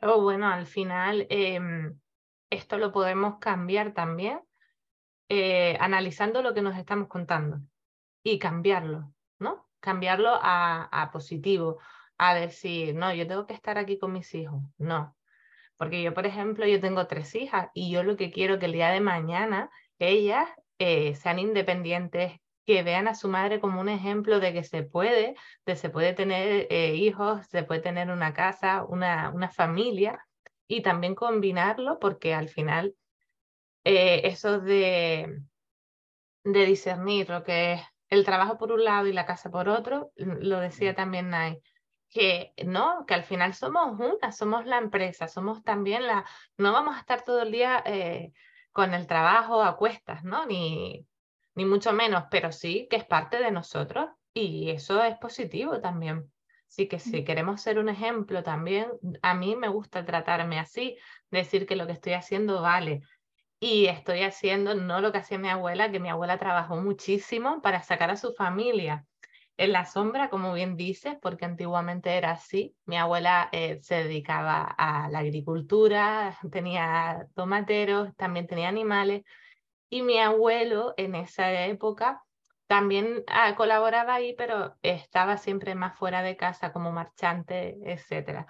Pero 0.01 0.19
bueno, 0.19 0.47
al 0.47 0.65
final 0.65 1.27
em, 1.29 1.99
esto 2.49 2.79
lo 2.79 2.91
podemos 2.91 3.37
cambiar 3.37 3.93
también 3.93 4.41
eh, 5.29 5.77
analizando 5.79 6.41
lo 6.41 6.55
que 6.55 6.63
nos 6.63 6.75
estamos 6.75 7.07
contando 7.07 7.59
y 8.23 8.39
cambiarlo, 8.39 9.13
¿no? 9.37 9.69
Cambiarlo 9.79 10.31
a, 10.41 10.85
a 10.85 11.11
positivo, 11.11 11.77
a 12.17 12.33
decir, 12.33 12.95
no, 12.95 13.13
yo 13.13 13.27
tengo 13.27 13.45
que 13.45 13.53
estar 13.53 13.77
aquí 13.77 13.99
con 13.99 14.13
mis 14.13 14.33
hijos, 14.33 14.63
no. 14.79 15.15
Porque 15.77 16.01
yo, 16.01 16.15
por 16.15 16.25
ejemplo, 16.25 16.65
yo 16.65 16.81
tengo 16.81 17.05
tres 17.05 17.35
hijas 17.35 17.69
y 17.75 17.91
yo 17.91 18.01
lo 18.01 18.17
que 18.17 18.31
quiero 18.31 18.57
que 18.57 18.65
el 18.65 18.73
día 18.73 18.89
de 18.89 19.01
mañana 19.01 19.69
ellas 19.99 20.49
eh, 20.79 21.13
sean 21.13 21.37
independientes, 21.37 22.40
que 22.65 22.83
vean 22.83 23.07
a 23.07 23.15
su 23.15 23.27
madre 23.27 23.59
como 23.59 23.81
un 23.81 23.89
ejemplo 23.89 24.39
de 24.39 24.53
que 24.53 24.63
se 24.63 24.83
puede, 24.83 25.35
de 25.65 25.75
se 25.75 25.89
puede 25.89 26.13
tener 26.13 26.67
eh, 26.69 26.95
hijos, 26.95 27.47
se 27.47 27.63
puede 27.63 27.81
tener 27.81 28.09
una 28.11 28.33
casa, 28.33 28.83
una, 28.83 29.29
una 29.29 29.49
familia 29.49 30.25
y 30.67 30.81
también 30.81 31.15
combinarlo 31.15 31.99
porque 31.99 32.33
al 32.33 32.49
final 32.49 32.95
eh, 33.83 34.21
eso 34.25 34.59
de, 34.59 35.41
de 36.43 36.65
discernir 36.65 37.29
lo 37.29 37.43
que 37.43 37.73
es 37.73 37.81
el 38.09 38.25
trabajo 38.25 38.57
por 38.57 38.71
un 38.71 38.83
lado 38.83 39.07
y 39.07 39.13
la 39.13 39.25
casa 39.25 39.49
por 39.49 39.69
otro, 39.69 40.11
lo 40.15 40.59
decía 40.59 40.93
también 40.93 41.29
Nay, 41.29 41.61
que 42.09 42.53
no, 42.65 43.05
que 43.07 43.13
al 43.13 43.23
final 43.23 43.53
somos 43.53 43.97
una, 43.97 44.31
somos 44.33 44.65
la 44.65 44.77
empresa, 44.77 45.27
somos 45.29 45.63
también 45.63 46.05
la, 46.05 46.25
no 46.57 46.73
vamos 46.73 46.95
a 46.95 46.99
estar 46.99 47.23
todo 47.23 47.41
el 47.41 47.51
día 47.51 47.81
eh, 47.85 48.33
con 48.73 48.93
el 48.93 49.07
trabajo 49.07 49.63
a 49.63 49.77
cuestas, 49.77 50.23
¿no? 50.25 50.45
Ni, 50.45 51.07
ni 51.55 51.65
mucho 51.65 51.93
menos, 51.93 52.25
pero 52.31 52.51
sí 52.51 52.87
que 52.89 52.97
es 52.97 53.05
parte 53.05 53.37
de 53.37 53.51
nosotros 53.51 54.09
y 54.33 54.69
eso 54.69 55.03
es 55.03 55.17
positivo 55.17 55.81
también. 55.81 56.31
Así 56.67 56.87
que 56.87 56.99
si 56.99 57.25
queremos 57.25 57.61
ser 57.61 57.79
un 57.79 57.89
ejemplo 57.89 58.43
también, 58.43 58.87
a 59.21 59.33
mí 59.33 59.57
me 59.57 59.67
gusta 59.67 60.05
tratarme 60.05 60.57
así, 60.57 60.97
decir 61.29 61.65
que 61.65 61.75
lo 61.75 61.85
que 61.85 61.91
estoy 61.93 62.13
haciendo 62.13 62.61
vale. 62.61 63.01
Y 63.59 63.87
estoy 63.87 64.23
haciendo 64.23 64.73
no 64.73 65.01
lo 65.01 65.11
que 65.11 65.17
hacía 65.17 65.37
mi 65.37 65.49
abuela, 65.49 65.91
que 65.91 65.99
mi 65.99 66.09
abuela 66.09 66.37
trabajó 66.37 66.77
muchísimo 66.77 67.61
para 67.61 67.83
sacar 67.83 68.09
a 68.09 68.15
su 68.15 68.33
familia 68.33 69.05
en 69.57 69.73
la 69.73 69.85
sombra, 69.85 70.29
como 70.29 70.53
bien 70.53 70.77
dices, 70.77 71.15
porque 71.21 71.45
antiguamente 71.45 72.17
era 72.17 72.31
así. 72.31 72.75
Mi 72.85 72.97
abuela 72.97 73.49
eh, 73.51 73.79
se 73.81 73.95
dedicaba 73.95 74.63
a 74.63 75.09
la 75.09 75.19
agricultura, 75.19 76.37
tenía 76.51 77.27
tomateros, 77.35 78.15
también 78.15 78.47
tenía 78.47 78.69
animales. 78.69 79.23
Y 79.91 80.03
mi 80.03 80.19
abuelo 80.19 80.93
en 80.95 81.15
esa 81.15 81.65
época 81.65 82.23
también 82.67 83.25
ah, 83.27 83.55
colaboraba 83.57 84.15
ahí, 84.15 84.33
pero 84.37 84.77
estaba 84.81 85.35
siempre 85.35 85.75
más 85.75 85.97
fuera 85.99 86.23
de 86.23 86.37
casa 86.37 86.71
como 86.71 86.93
marchante, 86.93 87.77
etc. 87.83 88.47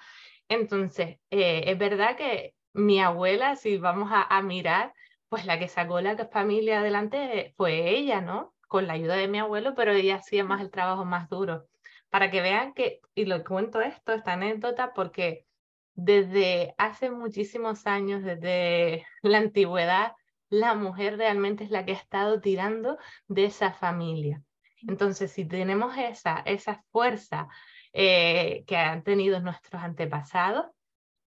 Entonces, 0.47 1.17
eh, 1.31 1.63
es 1.65 1.77
verdad 1.79 2.15
que 2.15 2.53
mi 2.73 3.01
abuela, 3.01 3.55
si 3.55 3.77
vamos 3.77 4.11
a, 4.13 4.39
mirar, 4.43 4.93
pues 5.29 5.47
la 5.47 5.57
que 5.57 5.67
sacó 5.67 5.99
la 5.99 6.15
familia 6.27 6.81
adelante 6.81 7.55
fue 7.57 7.89
ella, 7.89 8.21
¿no? 8.21 8.53
Con 8.67 8.85
la 8.85 8.93
ayuda 8.93 9.15
de 9.15 9.27
mi 9.27 9.39
abuelo, 9.39 9.73
pero 9.73 9.93
ella 9.93 10.17
hacía 10.17 10.43
más 10.43 10.61
el 10.61 10.69
trabajo 10.69 11.05
más 11.05 11.27
duro. 11.27 11.65
Para 12.11 12.29
que 12.29 12.41
vean 12.41 12.75
que, 12.75 13.01
y 13.15 13.25
lo 13.25 13.43
cuento 13.43 13.81
esto, 13.81 14.13
esta 14.13 14.33
anécdota, 14.33 14.93
porque 14.93 15.47
desde 15.95 16.75
hace 16.77 17.09
muchísimos 17.09 17.87
años, 17.87 18.21
desde 18.23 19.07
la 19.23 19.39
antigüedad, 19.39 20.13
la 20.51 20.75
mujer 20.75 21.17
realmente 21.17 21.63
es 21.63 21.71
la 21.71 21.85
que 21.85 21.93
ha 21.93 21.95
estado 21.95 22.41
tirando 22.41 22.97
de 23.27 23.45
esa 23.45 23.71
familia. 23.71 24.43
Entonces, 24.85 25.31
si 25.31 25.45
tenemos 25.45 25.97
esa, 25.97 26.39
esa 26.39 26.83
fuerza 26.91 27.47
eh, 27.93 28.65
que 28.67 28.75
han 28.75 29.03
tenido 29.03 29.39
nuestros 29.39 29.81
antepasados, 29.81 30.65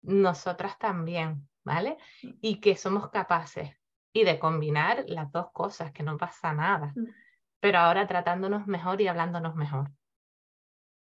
nosotras 0.03 0.79
también, 0.79 1.49
¿vale? 1.63 1.97
Mm. 2.23 2.31
Y 2.41 2.61
que 2.61 2.77
somos 2.77 3.09
capaces 3.11 3.71
y 4.13 4.25
de 4.25 4.39
combinar 4.39 5.05
las 5.07 5.31
dos 5.31 5.51
cosas, 5.53 5.93
que 5.93 6.03
no 6.03 6.19
pasa 6.19 6.53
nada, 6.53 6.93
mm. 6.97 7.07
pero 7.61 7.79
ahora 7.79 8.09
tratándonos 8.09 8.67
mejor 8.67 9.01
y 9.01 9.07
hablándonos 9.07 9.55
mejor. 9.55 9.93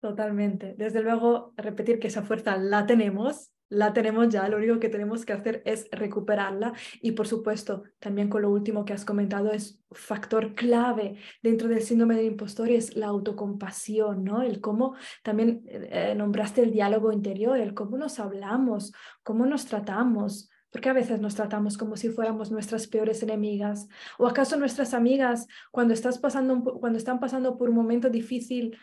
Totalmente. 0.02 0.76
Desde 0.78 1.02
luego, 1.02 1.54
repetir 1.56 2.00
que 2.00 2.08
esa 2.08 2.24
fuerza 2.24 2.58
la 2.58 2.86
tenemos 2.86 3.55
la 3.70 3.94
tenemos 3.94 4.30
ya, 4.30 4.48
lo 4.48 4.58
único 4.58 4.80
que 4.80 4.90
tenemos 4.90 5.26
que 5.26 5.34
hacer 5.34 5.62
es 5.66 5.88
recuperarla 5.92 6.74
y 7.02 7.12
por 7.12 7.28
supuesto 7.28 7.84
también 8.00 8.30
con 8.30 8.44
lo 8.44 8.52
último 8.52 8.86
que 8.86 8.94
has 8.94 9.06
comentado 9.06 9.52
es 9.52 9.82
factor 9.92 10.54
clave 10.54 11.18
dentro 11.42 11.68
del 11.68 11.82
síndrome 11.82 12.16
del 12.16 12.28
impostor 12.28 12.70
es 12.70 12.96
la 12.96 13.08
autocompasión, 13.08 14.24
¿no? 14.24 14.42
El 14.42 14.62
cómo 14.62 14.96
también 15.24 15.64
eh, 15.68 16.14
nombraste 16.16 16.62
el 16.62 16.72
diálogo 16.72 17.12
interior, 17.12 17.58
el 17.58 17.74
cómo 17.74 17.98
nos 17.98 18.20
hablamos, 18.20 18.94
cómo 19.24 19.46
nos 19.46 19.66
tratamos, 19.66 20.50
porque 20.70 20.90
a 20.90 20.94
veces 20.94 21.22
nos 21.22 21.36
tratamos 21.36 21.78
como 21.78 21.96
si 21.96 22.10
fuéramos 22.10 22.52
nuestras 22.52 22.88
peores 22.88 23.24
enemigas. 23.24 23.88
¿O 24.18 24.28
acaso 24.28 24.58
nuestras 24.58 24.94
amigas, 24.94 25.48
cuando, 25.72 25.94
estás 25.94 26.18
pasando, 26.18 26.62
cuando 26.64 26.98
están 26.98 27.20
pasando 27.22 27.58
por 27.58 27.70
un 27.70 27.76
momento 27.76 28.10
difícil, 28.10 28.78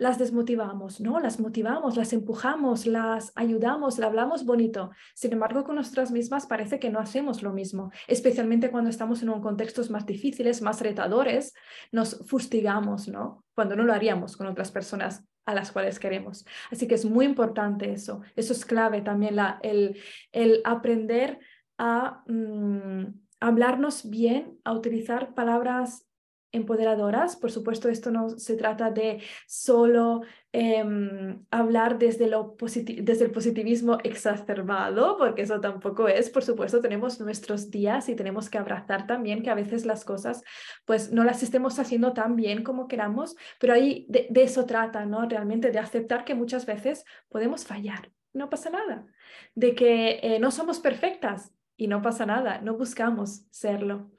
las 0.00 0.18
desmotivamos, 0.18 0.98
¿no? 0.98 1.20
Las 1.20 1.38
motivamos, 1.40 1.94
las 1.98 2.14
empujamos, 2.14 2.86
las 2.86 3.32
ayudamos, 3.34 3.98
le 3.98 4.06
hablamos 4.06 4.46
bonito. 4.46 4.92
Sin 5.14 5.34
embargo, 5.34 5.62
con 5.62 5.76
nosotras 5.76 6.10
mismas 6.10 6.46
parece 6.46 6.78
que 6.78 6.88
no 6.88 7.00
hacemos 7.00 7.42
lo 7.42 7.52
mismo, 7.52 7.92
especialmente 8.08 8.70
cuando 8.70 8.88
estamos 8.88 9.22
en 9.22 9.28
un 9.28 9.42
contextos 9.42 9.90
más 9.90 10.06
difíciles, 10.06 10.62
más 10.62 10.80
retadores, 10.80 11.52
nos 11.92 12.26
fustigamos, 12.26 13.08
¿no? 13.08 13.44
Cuando 13.54 13.76
no 13.76 13.84
lo 13.84 13.92
haríamos 13.92 14.38
con 14.38 14.46
otras 14.46 14.72
personas 14.72 15.22
a 15.44 15.54
las 15.54 15.70
cuales 15.70 15.98
queremos. 15.98 16.46
Así 16.70 16.88
que 16.88 16.94
es 16.94 17.04
muy 17.04 17.26
importante 17.26 17.92
eso. 17.92 18.22
Eso 18.36 18.54
es 18.54 18.64
clave 18.64 19.02
también, 19.02 19.36
la, 19.36 19.58
el, 19.62 20.00
el 20.32 20.62
aprender 20.64 21.40
a 21.76 22.22
mm, 22.26 23.04
hablarnos 23.38 24.08
bien, 24.08 24.58
a 24.64 24.72
utilizar 24.72 25.34
palabras 25.34 26.09
empoderadoras. 26.52 27.36
Por 27.36 27.50
supuesto, 27.50 27.88
esto 27.88 28.10
no 28.10 28.28
se 28.30 28.56
trata 28.56 28.90
de 28.90 29.22
solo 29.46 30.22
em, 30.52 31.44
hablar 31.50 31.98
desde, 31.98 32.24
el 32.24 33.30
positivismo 33.30 33.98
exacerbado, 34.02 35.16
porque 35.16 35.42
eso 35.42 35.60
tampoco 35.60 36.08
es. 36.08 36.30
Por 36.30 36.42
supuesto, 36.42 36.80
tenemos 36.80 37.20
nuestros 37.20 37.70
días 37.70 38.08
y 38.08 38.16
tenemos 38.16 38.50
que 38.50 38.58
abrazar 38.58 39.06
también 39.06 39.42
que 39.42 39.50
a 39.50 39.54
veces 39.54 39.86
las 39.86 40.04
cosas 40.04 40.42
pues 40.84 41.12
no 41.12 41.24
las 41.24 41.42
estemos 41.42 41.78
haciendo 41.78 42.12
tan 42.12 42.36
bien 42.36 42.62
como 42.62 42.88
queramos, 42.88 43.36
pero 43.58 43.74
ahí 43.74 44.06
de, 44.08 44.28
eso 44.34 44.66
trata, 44.66 45.06
¿no? 45.06 45.28
Realmente 45.28 45.70
de 45.70 45.78
aceptar 45.78 46.24
que 46.24 46.34
muchas 46.34 46.66
veces 46.66 47.04
podemos 47.28 47.64
fallar. 47.64 48.10
No 48.32 48.48
pasa 48.48 48.70
nada. 48.70 49.06
De 49.54 49.74
que 49.74 50.20
eh, 50.22 50.38
no 50.38 50.50
somos 50.50 50.78
perfectas 50.78 51.52
y 51.76 51.88
no 51.88 52.02
pasa 52.02 52.26
nada. 52.26 52.60
No 52.60 52.76
buscamos 52.76 53.46
serlo. 53.50 54.10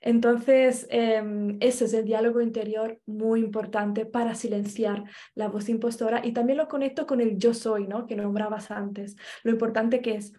Entonces, 0.00 0.86
em, 0.90 1.56
ese 1.60 1.84
es 1.84 1.94
el 1.94 2.04
diálogo 2.04 2.40
interior 2.40 3.00
muy 3.06 3.40
importante 3.40 4.06
para 4.06 4.34
silenciar 4.34 5.04
la 5.34 5.48
voz 5.48 5.68
impostora 5.68 6.20
y 6.24 6.32
también 6.32 6.58
lo 6.58 6.68
conecto 6.68 7.06
con 7.06 7.20
el 7.20 7.38
yo 7.38 7.54
soy, 7.54 7.86
¿no? 7.86 8.06
Que 8.06 8.16
nombrabas 8.16 8.70
antes. 8.70 9.16
Lo 9.42 9.50
importante 9.50 10.00
que 10.00 10.16
es 10.16 10.32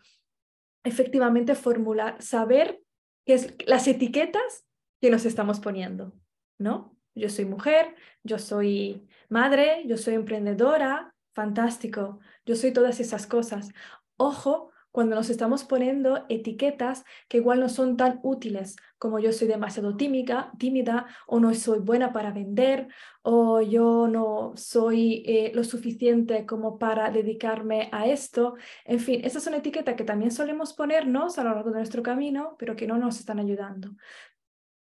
efectivamente 0.83 1.55
formular, 1.55 2.21
saber 2.21 2.81
qué 3.25 3.35
es 3.35 3.55
las 3.67 3.87
etiquetas 3.87 4.65
que 4.99 5.09
nos 5.09 5.25
estamos 5.25 5.59
poniendo, 5.59 6.13
¿no? 6.57 6.97
Yo 7.15 7.29
soy 7.29 7.45
mujer, 7.45 7.95
yo 8.23 8.39
soy 8.39 9.07
madre, 9.29 9.83
yo 9.85 9.97
soy 9.97 10.15
emprendedora, 10.15 11.13
fantástico, 11.33 12.19
yo 12.45 12.55
soy 12.55 12.71
todas 12.71 12.99
esas 12.99 13.27
cosas. 13.27 13.69
Ojo 14.17 14.71
cuando 14.91 15.15
nos 15.15 15.29
estamos 15.29 15.63
poniendo 15.63 16.25
etiquetas 16.29 17.05
que 17.27 17.37
igual 17.37 17.59
no 17.59 17.69
son 17.69 17.97
tan 17.97 18.19
útiles, 18.23 18.75
como 19.01 19.17
yo 19.17 19.33
soy 19.33 19.47
demasiado 19.47 19.97
tímica, 19.97 20.51
tímida 20.59 21.07
o 21.25 21.39
no 21.39 21.55
soy 21.55 21.79
buena 21.79 22.13
para 22.13 22.29
vender 22.29 22.87
o 23.23 23.59
yo 23.59 24.07
no 24.07 24.53
soy 24.55 25.23
eh, 25.25 25.51
lo 25.55 25.63
suficiente 25.63 26.45
como 26.45 26.77
para 26.77 27.09
dedicarme 27.09 27.89
a 27.91 28.05
esto. 28.05 28.53
En 28.85 28.99
fin, 28.99 29.21
esas 29.23 29.41
son 29.41 29.55
etiquetas 29.55 29.95
que 29.95 30.03
también 30.03 30.29
solemos 30.29 30.73
ponernos 30.73 31.39
a 31.39 31.43
lo 31.43 31.55
largo 31.55 31.71
de 31.71 31.77
nuestro 31.77 32.03
camino, 32.03 32.55
pero 32.59 32.75
que 32.75 32.85
no 32.85 32.99
nos 32.99 33.19
están 33.19 33.39
ayudando. 33.39 33.89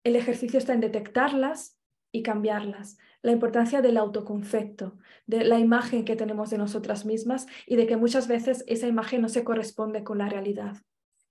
El 0.02 0.16
ejercicio 0.16 0.58
está 0.58 0.72
en 0.72 0.80
detectarlas 0.80 1.78
y 2.10 2.22
cambiarlas 2.22 2.96
la 3.20 3.32
importancia 3.32 3.82
del 3.82 3.98
autoconcepto, 3.98 4.96
de 5.26 5.44
la 5.44 5.58
imagen 5.58 6.06
que 6.06 6.16
tenemos 6.16 6.48
de 6.48 6.56
nosotras 6.56 7.04
mismas 7.04 7.46
y 7.66 7.76
de 7.76 7.86
que 7.86 7.98
muchas 7.98 8.28
veces 8.28 8.64
esa 8.66 8.86
imagen 8.86 9.20
no 9.20 9.28
se 9.28 9.44
corresponde 9.44 10.04
con 10.04 10.16
la 10.16 10.30
realidad. 10.30 10.78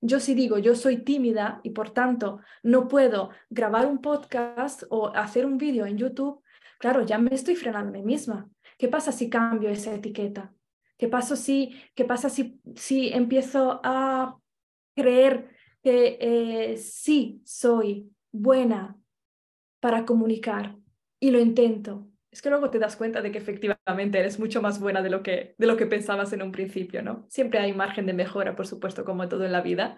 Yo 0.07 0.19
si 0.19 0.35
digo, 0.35 0.59
yo 0.59 0.75
soy 0.75 0.97
tímida 0.97 1.59
y 1.63 1.71
por 1.71 1.89
tanto 1.89 2.39
no 2.61 2.87
puedo 2.87 3.31
grabar 3.49 3.87
un 3.87 4.01
podcast 4.01 4.83
o 4.89 5.07
hacer 5.07 5.47
un 5.47 5.57
vídeo 5.57 5.87
en 5.87 5.97
YouTube, 5.97 6.43
claro, 6.77 7.03
ya 7.03 7.17
me 7.17 7.33
estoy 7.33 7.55
frenando 7.55 7.89
a 7.89 7.93
mí 7.93 8.03
misma. 8.03 8.47
¿Qué 8.77 8.87
pasa 8.87 9.11
si 9.11 9.31
cambio 9.31 9.69
esa 9.69 9.95
etiqueta? 9.95 10.53
¿Qué 10.95 11.07
pasa 11.07 11.35
si, 11.35 11.75
qué 11.95 12.05
pasa 12.05 12.29
si, 12.29 12.61
si 12.75 13.09
empiezo 13.09 13.81
a 13.83 14.37
creer 14.95 15.49
que 15.81 16.19
eh, 16.21 16.77
sí 16.77 17.41
soy 17.43 18.11
buena 18.31 18.95
para 19.79 20.05
comunicar, 20.05 20.75
y 21.19 21.31
lo 21.31 21.39
intento, 21.39 22.07
es 22.35 22.41
que 22.41 22.49
luego 22.49 22.69
te 22.69 22.79
das 22.79 22.97
cuenta 22.97 23.21
de 23.21 23.31
que 23.31 23.37
efectivamente 23.37 24.19
eres 24.19 24.39
mucho 24.39 24.61
más 24.61 24.81
buena 24.81 25.01
de 25.01 25.09
lo 25.09 25.23
que, 25.23 25.55
de 25.57 25.67
lo 25.67 25.77
que 25.77 25.85
pensabas 25.85 26.33
en 26.33 26.41
un 26.41 26.51
principio, 26.51 27.01
¿no? 27.01 27.25
Siempre 27.29 27.59
hay 27.59 27.71
margen 27.71 28.05
de 28.05 28.11
mejora, 28.11 28.57
por 28.57 28.67
supuesto, 28.67 29.05
como 29.05 29.29
todo 29.29 29.45
en 29.45 29.53
la 29.53 29.61
vida, 29.61 29.95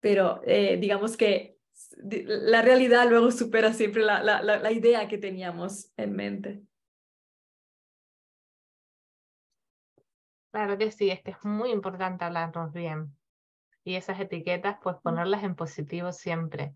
pero 0.00 0.40
eh, 0.46 0.78
digamos 0.78 1.18
que 1.18 1.58
la 1.98 2.62
realidad 2.62 3.06
luego 3.10 3.30
supera 3.30 3.74
siempre 3.74 4.02
la, 4.02 4.22
la, 4.22 4.40
la 4.40 4.72
idea 4.72 5.08
que 5.08 5.18
teníamos 5.18 5.92
en 5.98 6.16
mente. 6.16 6.62
Claro 10.50 10.78
que 10.78 10.90
sí, 10.90 11.10
es 11.10 11.20
que 11.20 11.32
es 11.32 11.44
muy 11.44 11.70
importante 11.70 12.24
hablarnos 12.24 12.72
bien. 12.72 13.14
Y 13.84 13.96
esas 13.96 14.18
etiquetas, 14.18 14.78
pues 14.82 14.96
ponerlas 15.02 15.44
en 15.44 15.54
positivo 15.54 16.12
siempre. 16.12 16.72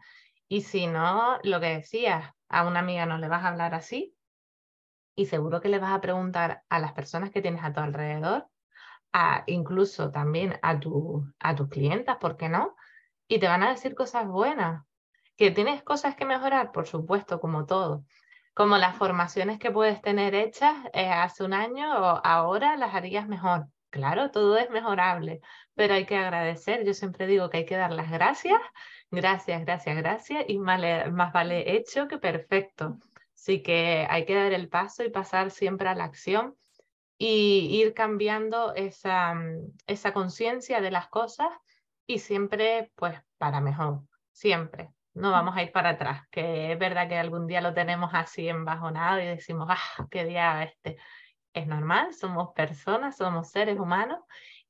Y 0.48 0.60
si 0.60 0.86
no, 0.86 1.38
lo 1.44 1.60
que 1.60 1.76
decías, 1.76 2.30
a 2.50 2.68
una 2.68 2.80
amiga 2.80 3.06
no 3.06 3.16
le 3.16 3.28
vas 3.28 3.42
a 3.42 3.48
hablar 3.48 3.72
así 3.72 4.14
y 5.14 5.26
seguro 5.26 5.60
que 5.60 5.68
le 5.68 5.78
vas 5.78 5.92
a 5.92 6.00
preguntar 6.00 6.62
a 6.68 6.78
las 6.78 6.92
personas 6.92 7.30
que 7.30 7.42
tienes 7.42 7.62
a 7.64 7.72
tu 7.72 7.80
alrededor, 7.80 8.48
a, 9.12 9.44
incluso 9.46 10.10
también 10.10 10.58
a, 10.62 10.78
tu, 10.80 11.24
a 11.40 11.54
tus 11.54 11.68
clientas, 11.68 12.16
¿por 12.18 12.36
qué 12.36 12.48
no? 12.48 12.76
Y 13.28 13.38
te 13.40 13.48
van 13.48 13.62
a 13.62 13.70
decir 13.70 13.94
cosas 13.94 14.26
buenas. 14.26 14.84
¿Que 15.36 15.50
tienes 15.50 15.82
cosas 15.82 16.14
que 16.16 16.24
mejorar? 16.26 16.72
Por 16.72 16.86
supuesto, 16.86 17.40
como 17.40 17.66
todo. 17.66 18.04
como 18.54 18.76
las 18.78 18.96
formaciones 18.96 19.58
que 19.58 19.70
puedes 19.70 20.00
tener 20.02 20.34
hechas 20.34 20.74
eh, 20.92 21.10
hace 21.10 21.44
un 21.44 21.54
año 21.54 21.92
o 21.98 22.20
ahora 22.24 22.76
las 22.76 22.94
harías 22.94 23.28
mejor. 23.28 23.68
Claro, 23.90 24.30
todo 24.30 24.56
es 24.58 24.70
mejorable, 24.70 25.40
pero 25.74 25.94
hay 25.94 26.06
que 26.06 26.16
agradecer. 26.16 26.84
Yo 26.84 26.94
siempre 26.94 27.26
digo 27.26 27.50
que 27.50 27.58
hay 27.58 27.66
que 27.66 27.76
dar 27.76 27.92
las 27.92 28.10
gracias, 28.10 28.60
gracias, 29.10 29.62
gracias, 29.64 29.96
gracias, 29.96 30.44
y 30.48 30.58
más, 30.58 30.80
más 31.12 31.32
vale 31.32 31.76
hecho 31.76 32.08
que 32.08 32.18
perfecto. 32.18 32.98
Así 33.42 33.60
que 33.60 34.06
hay 34.08 34.24
que 34.24 34.36
dar 34.36 34.52
el 34.52 34.68
paso 34.68 35.02
y 35.02 35.10
pasar 35.10 35.50
siempre 35.50 35.88
a 35.88 35.96
la 35.96 36.04
acción 36.04 36.54
y 37.18 37.76
ir 37.82 37.92
cambiando 37.92 38.72
esa, 38.74 39.34
mm, 39.34 39.78
esa 39.88 40.12
conciencia 40.12 40.80
de 40.80 40.92
las 40.92 41.08
cosas 41.08 41.48
y 42.06 42.20
siempre 42.20 42.92
pues 42.94 43.20
para 43.38 43.60
mejor, 43.60 44.02
siempre. 44.30 44.90
No 45.12 45.30
mm. 45.30 45.32
vamos 45.32 45.56
a 45.56 45.64
ir 45.64 45.72
para 45.72 45.90
atrás, 45.90 46.22
que 46.30 46.70
es 46.70 46.78
verdad 46.78 47.08
que 47.08 47.18
algún 47.18 47.48
día 47.48 47.60
lo 47.60 47.74
tenemos 47.74 48.12
así 48.14 48.48
embajonado 48.48 49.20
y 49.20 49.26
decimos, 49.26 49.66
ah, 49.68 50.06
qué 50.08 50.24
día 50.24 50.62
este. 50.62 50.98
Es 51.52 51.66
normal, 51.66 52.14
somos 52.14 52.50
personas, 52.54 53.16
somos 53.16 53.50
seres 53.50 53.76
humanos 53.76 54.20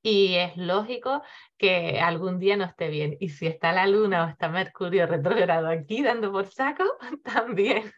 y 0.01 0.37
es 0.37 0.57
lógico 0.57 1.23
que 1.59 2.01
algún 2.01 2.39
día 2.39 2.57
no 2.57 2.65
esté 2.65 2.89
bien. 2.89 3.19
Y 3.21 3.29
si 3.29 3.49
está 3.49 3.73
la 3.73 3.87
luna 3.87 4.25
o 4.25 4.29
está 4.31 4.49
Mercurio 4.49 5.07
retrogrado 5.07 5.69
aquí 5.69 6.03
dando 6.03 6.33
por 6.33 6.47
saco, 6.47 6.85
también. 7.23 7.93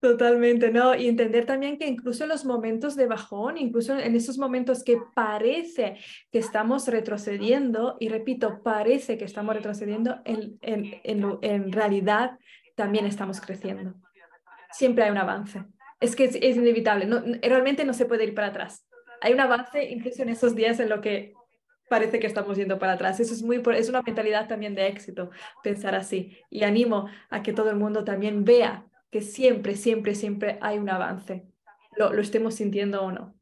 Totalmente, 0.00 0.70
¿no? 0.70 0.94
Y 0.94 1.08
entender 1.08 1.44
también 1.44 1.76
que 1.76 1.86
incluso 1.86 2.22
en 2.22 2.30
los 2.30 2.46
momentos 2.46 2.96
de 2.96 3.06
bajón, 3.06 3.58
incluso 3.58 3.98
en 3.98 4.16
esos 4.16 4.38
momentos 4.38 4.82
que 4.82 4.98
parece 5.14 5.98
que 6.32 6.38
estamos 6.38 6.88
retrocediendo, 6.88 7.98
y 8.00 8.08
repito, 8.08 8.62
parece 8.62 9.18
que 9.18 9.26
estamos 9.26 9.54
retrocediendo, 9.54 10.22
en, 10.24 10.58
en, 10.62 11.00
en, 11.42 11.70
realidad 11.70 12.38
también 12.76 13.04
estamos 13.04 13.42
creciendo. 13.42 13.92
Siempre 14.72 15.04
hay 15.04 15.10
un 15.10 15.18
avance. 15.18 15.64
Es 16.00 16.16
que 16.16 16.24
es, 16.24 16.56
inevitable, 16.56 17.04
no, 17.04 17.22
realmente 17.42 17.84
no 17.84 17.92
se 17.92 18.06
puede 18.06 18.24
ir 18.24 18.34
para 18.34 18.46
atrás. 18.46 18.86
Hay 19.20 19.34
un 19.34 19.40
avance 19.40 19.84
incluso 19.84 20.22
en 20.22 20.30
esos 20.30 20.54
días 20.54 20.80
en 20.80 20.88
lo 20.88 21.02
que 21.02 21.34
parece 21.90 22.20
que 22.20 22.26
estamos 22.26 22.56
yendo 22.56 22.78
para 22.78 22.92
atrás. 22.94 23.20
Eso 23.20 23.34
es, 23.34 23.42
muy, 23.42 23.62
es 23.76 23.90
una 23.90 24.00
mentalidad 24.00 24.48
también 24.48 24.74
de 24.74 24.86
éxito, 24.86 25.30
pensar 25.62 25.94
así. 25.94 26.38
Y 26.48 26.62
animo 26.62 27.06
a 27.28 27.42
que 27.42 27.52
todo 27.52 27.68
el 27.68 27.76
mundo 27.76 28.02
también 28.02 28.44
vea 28.44 28.86
que 29.10 29.22
siempre, 29.22 29.76
siempre, 29.76 30.14
siempre 30.14 30.58
hay 30.60 30.78
un 30.78 30.88
avance, 30.88 31.46
lo, 31.96 32.12
lo 32.12 32.22
estemos 32.22 32.54
sintiendo 32.54 33.02
o 33.02 33.12
no. 33.12 33.34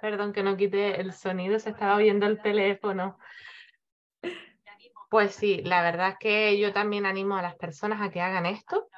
Perdón 0.00 0.32
que 0.32 0.44
no 0.44 0.56
quite 0.56 1.00
el 1.00 1.12
sonido, 1.12 1.58
se 1.58 1.70
estaba 1.70 1.98
viendo 1.98 2.26
el 2.26 2.40
teléfono. 2.40 3.18
Pues 5.10 5.34
sí, 5.34 5.62
la 5.62 5.82
verdad 5.82 6.10
es 6.10 6.16
que 6.20 6.58
yo 6.58 6.72
también 6.72 7.06
animo 7.06 7.36
a 7.36 7.42
las 7.42 7.56
personas 7.56 8.00
a 8.00 8.10
que 8.10 8.20
hagan 8.20 8.46
esto, 8.46 8.88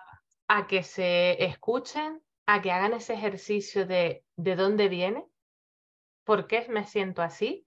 a 0.49 0.67
que 0.67 0.83
se 0.83 1.43
escuchen, 1.45 2.21
a 2.47 2.61
que 2.61 2.73
hagan 2.73 2.93
ese 2.93 3.15
ejercicio 3.15 3.87
de 3.87 4.25
de 4.43 4.57
dónde 4.57 4.89
viene, 4.89 5.27
por 6.25 6.47
qué 6.47 6.67
me 6.69 6.85
siento 6.85 7.23
así, 7.23 7.67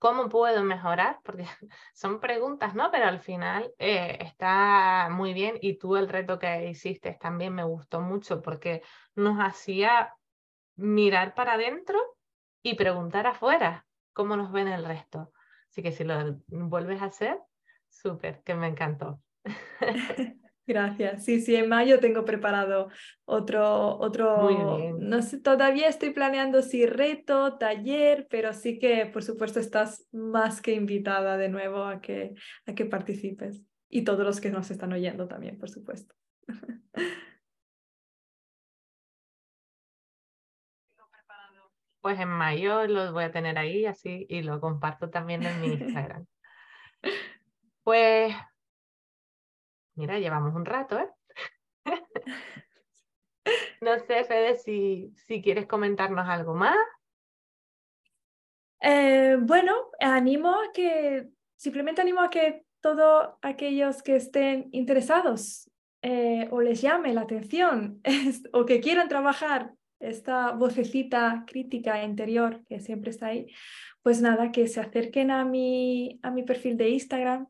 ¿Cómo 0.00 0.30
puedo 0.30 0.64
mejorar? 0.64 1.20
Porque 1.22 1.44
son 1.94 2.20
preguntas, 2.20 2.74
¿no? 2.74 2.90
Pero 2.90 3.04
al 3.04 3.20
final 3.20 3.74
eh, 3.78 4.16
está 4.20 5.08
muy 5.10 5.34
bien 5.34 5.58
y 5.60 5.76
tú 5.76 5.96
el 5.96 6.08
reto 6.08 6.38
que 6.38 6.70
hiciste 6.70 7.18
también 7.20 7.54
me 7.54 7.64
gustó 7.64 8.00
mucho 8.00 8.40
porque 8.40 8.82
nos 9.14 9.38
hacía 9.38 10.14
mirar 10.74 11.34
para 11.34 11.52
adentro 11.52 11.98
y 12.62 12.76
preguntar 12.76 13.26
afuera 13.26 13.86
cómo 14.14 14.38
nos 14.38 14.50
ven 14.52 14.68
el 14.68 14.86
resto. 14.86 15.32
Así 15.68 15.82
que 15.82 15.92
si 15.92 16.04
lo 16.04 16.14
vuelves 16.48 17.02
a 17.02 17.06
hacer, 17.06 17.38
súper, 17.90 18.42
que 18.42 18.54
me 18.54 18.68
encantó. 18.68 19.22
Gracias. 20.66 21.24
Sí, 21.24 21.40
sí, 21.40 21.56
en 21.56 21.68
mayo 21.68 21.98
tengo 21.98 22.24
preparado 22.24 22.90
otro, 23.24 23.98
otro, 23.98 24.96
no 24.98 25.22
sé, 25.22 25.40
todavía 25.40 25.88
estoy 25.88 26.10
planeando 26.10 26.62
si 26.62 26.86
reto, 26.86 27.58
taller, 27.58 28.28
pero 28.30 28.52
sí 28.52 28.78
que 28.78 29.06
por 29.06 29.22
supuesto 29.22 29.58
estás 29.58 30.06
más 30.12 30.60
que 30.60 30.72
invitada 30.72 31.36
de 31.36 31.48
nuevo 31.48 31.84
a 31.84 32.00
que, 32.00 32.34
a 32.66 32.74
que 32.74 32.84
participes. 32.84 33.62
Y 33.88 34.02
todos 34.02 34.24
los 34.24 34.40
que 34.40 34.50
nos 34.50 34.70
están 34.70 34.92
oyendo 34.92 35.26
también, 35.26 35.58
por 35.58 35.68
supuesto. 35.68 36.14
Pues 42.00 42.18
en 42.18 42.28
mayo 42.28 42.86
lo 42.86 43.12
voy 43.12 43.24
a 43.24 43.32
tener 43.32 43.58
ahí 43.58 43.84
así 43.84 44.26
y 44.28 44.42
lo 44.42 44.60
comparto 44.60 45.10
también 45.10 45.42
en 45.42 45.60
mi 45.60 45.68
Instagram. 45.68 46.26
Pues 47.82 48.36
Mira, 50.00 50.18
llevamos 50.18 50.54
un 50.54 50.64
rato, 50.64 50.98
¿eh? 50.98 51.10
no 53.82 53.98
sé, 53.98 54.24
Fede, 54.24 54.56
si, 54.56 55.12
si 55.14 55.42
quieres 55.42 55.66
comentarnos 55.66 56.26
algo 56.26 56.54
más. 56.54 56.78
Eh, 58.80 59.36
bueno, 59.38 59.90
animo 60.00 60.54
a 60.54 60.72
que, 60.72 61.28
simplemente 61.54 62.00
animo 62.00 62.22
a 62.22 62.30
que 62.30 62.64
todos 62.80 63.34
aquellos 63.42 64.02
que 64.02 64.16
estén 64.16 64.70
interesados 64.72 65.70
eh, 66.00 66.48
o 66.50 66.62
les 66.62 66.80
llame 66.80 67.12
la 67.12 67.20
atención 67.20 68.00
o 68.54 68.64
que 68.64 68.80
quieran 68.80 69.08
trabajar 69.08 69.74
esta 69.98 70.52
vocecita 70.52 71.44
crítica 71.46 72.02
interior 72.02 72.64
que 72.70 72.80
siempre 72.80 73.10
está 73.10 73.26
ahí, 73.26 73.52
pues 74.02 74.22
nada, 74.22 74.50
que 74.50 74.66
se 74.66 74.80
acerquen 74.80 75.30
a 75.30 75.44
mi, 75.44 76.18
a 76.22 76.30
mi 76.30 76.42
perfil 76.42 76.78
de 76.78 76.88
Instagram, 76.88 77.48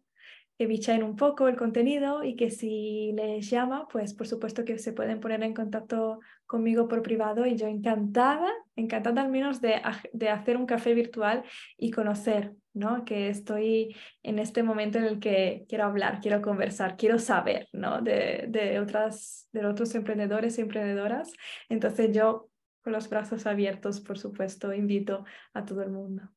que 0.68 1.02
un 1.02 1.16
poco 1.16 1.48
el 1.48 1.56
contenido 1.56 2.22
y 2.22 2.36
que 2.36 2.50
si 2.50 3.12
les 3.14 3.48
llama, 3.48 3.88
pues 3.88 4.12
por 4.12 4.26
supuesto 4.26 4.62
que 4.62 4.76
se 4.76 4.92
pueden 4.92 5.18
poner 5.18 5.42
en 5.42 5.54
contacto 5.54 6.20
conmigo 6.44 6.86
por 6.86 7.00
privado 7.00 7.46
y 7.46 7.56
yo 7.56 7.66
encantada, 7.66 8.46
encantada 8.76 9.22
al 9.22 9.30
menos 9.30 9.62
de, 9.62 9.80
de 10.12 10.28
hacer 10.28 10.58
un 10.58 10.66
café 10.66 10.92
virtual 10.92 11.44
y 11.78 11.90
conocer, 11.90 12.52
¿no? 12.74 13.06
Que 13.06 13.30
estoy 13.30 13.96
en 14.22 14.38
este 14.38 14.62
momento 14.62 14.98
en 14.98 15.04
el 15.04 15.18
que 15.18 15.64
quiero 15.66 15.84
hablar, 15.84 16.20
quiero 16.20 16.42
conversar, 16.42 16.98
quiero 16.98 17.18
saber, 17.18 17.66
¿no? 17.72 18.02
De, 18.02 18.44
de, 18.48 18.80
otras, 18.80 19.48
de 19.52 19.64
otros 19.64 19.94
emprendedores 19.94 20.58
y 20.58 20.60
emprendedoras. 20.60 21.32
Entonces 21.70 22.14
yo 22.14 22.50
con 22.82 22.92
los 22.92 23.08
brazos 23.08 23.46
abiertos, 23.46 24.02
por 24.02 24.18
supuesto, 24.18 24.74
invito 24.74 25.24
a 25.54 25.64
todo 25.64 25.82
el 25.82 25.90
mundo. 25.90 26.30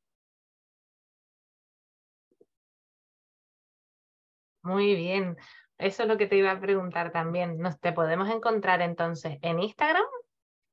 Muy 4.64 4.96
bien. 4.96 5.38
Eso 5.78 6.04
es 6.04 6.10
lo 6.10 6.18
que 6.18 6.28
te 6.28 6.38
iba 6.38 6.52
a 6.52 6.60
preguntar 6.60 7.12
también. 7.12 7.58
¿Nos 7.58 7.80
te 7.80 7.92
podemos 7.92 8.30
encontrar 8.30 8.82
entonces 8.82 9.38
en 9.42 9.60
Instagram? 9.60 10.06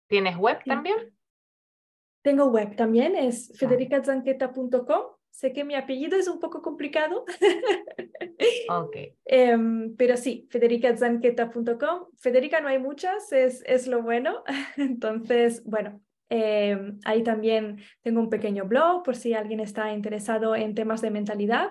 ¿Tienes 0.06 0.36
web 0.36 0.58
también? 0.64 1.14
Tengo 2.22 2.46
web 2.46 2.76
también, 2.76 3.16
es 3.16 3.52
federicazanqueta.com. 3.58 5.02
Sé 5.30 5.52
que 5.52 5.64
mi 5.64 5.74
apellido 5.74 6.18
es 6.18 6.28
un 6.28 6.38
poco 6.38 6.60
complicado. 6.60 7.24
ok. 8.68 8.96
Em, 9.24 9.96
pero 9.96 10.16
sí, 10.16 10.46
federicazanqueta.com. 10.50 12.08
Federica 12.16 12.60
no 12.60 12.68
hay 12.68 12.78
muchas, 12.78 13.32
es, 13.32 13.62
es 13.64 13.86
lo 13.86 14.02
bueno. 14.02 14.42
Entonces, 14.76 15.64
bueno, 15.64 16.00
em, 16.30 16.98
ahí 17.04 17.22
también 17.22 17.82
tengo 18.02 18.20
un 18.20 18.30
pequeño 18.30 18.64
blog 18.64 19.02
por 19.02 19.16
si 19.16 19.34
alguien 19.34 19.60
está 19.60 19.92
interesado 19.92 20.56
en 20.56 20.74
temas 20.74 21.02
de 21.02 21.10
mentalidad. 21.10 21.70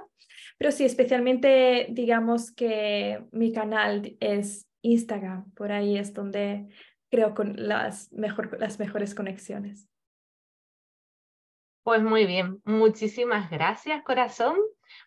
Pero 0.57 0.71
sí, 0.71 0.85
especialmente 0.85 1.87
digamos 1.89 2.51
que 2.51 3.23
mi 3.31 3.51
canal 3.51 4.15
es 4.19 4.67
Instagram, 4.81 5.51
por 5.53 5.71
ahí 5.71 5.97
es 5.97 6.13
donde 6.13 6.67
creo 7.09 7.33
con 7.33 7.55
las, 7.55 8.11
mejor, 8.11 8.59
las 8.59 8.79
mejores 8.79 9.15
conexiones. 9.15 9.87
Pues 11.83 12.03
muy 12.03 12.25
bien, 12.25 12.61
muchísimas 12.65 13.49
gracias 13.49 14.03
corazón. 14.03 14.55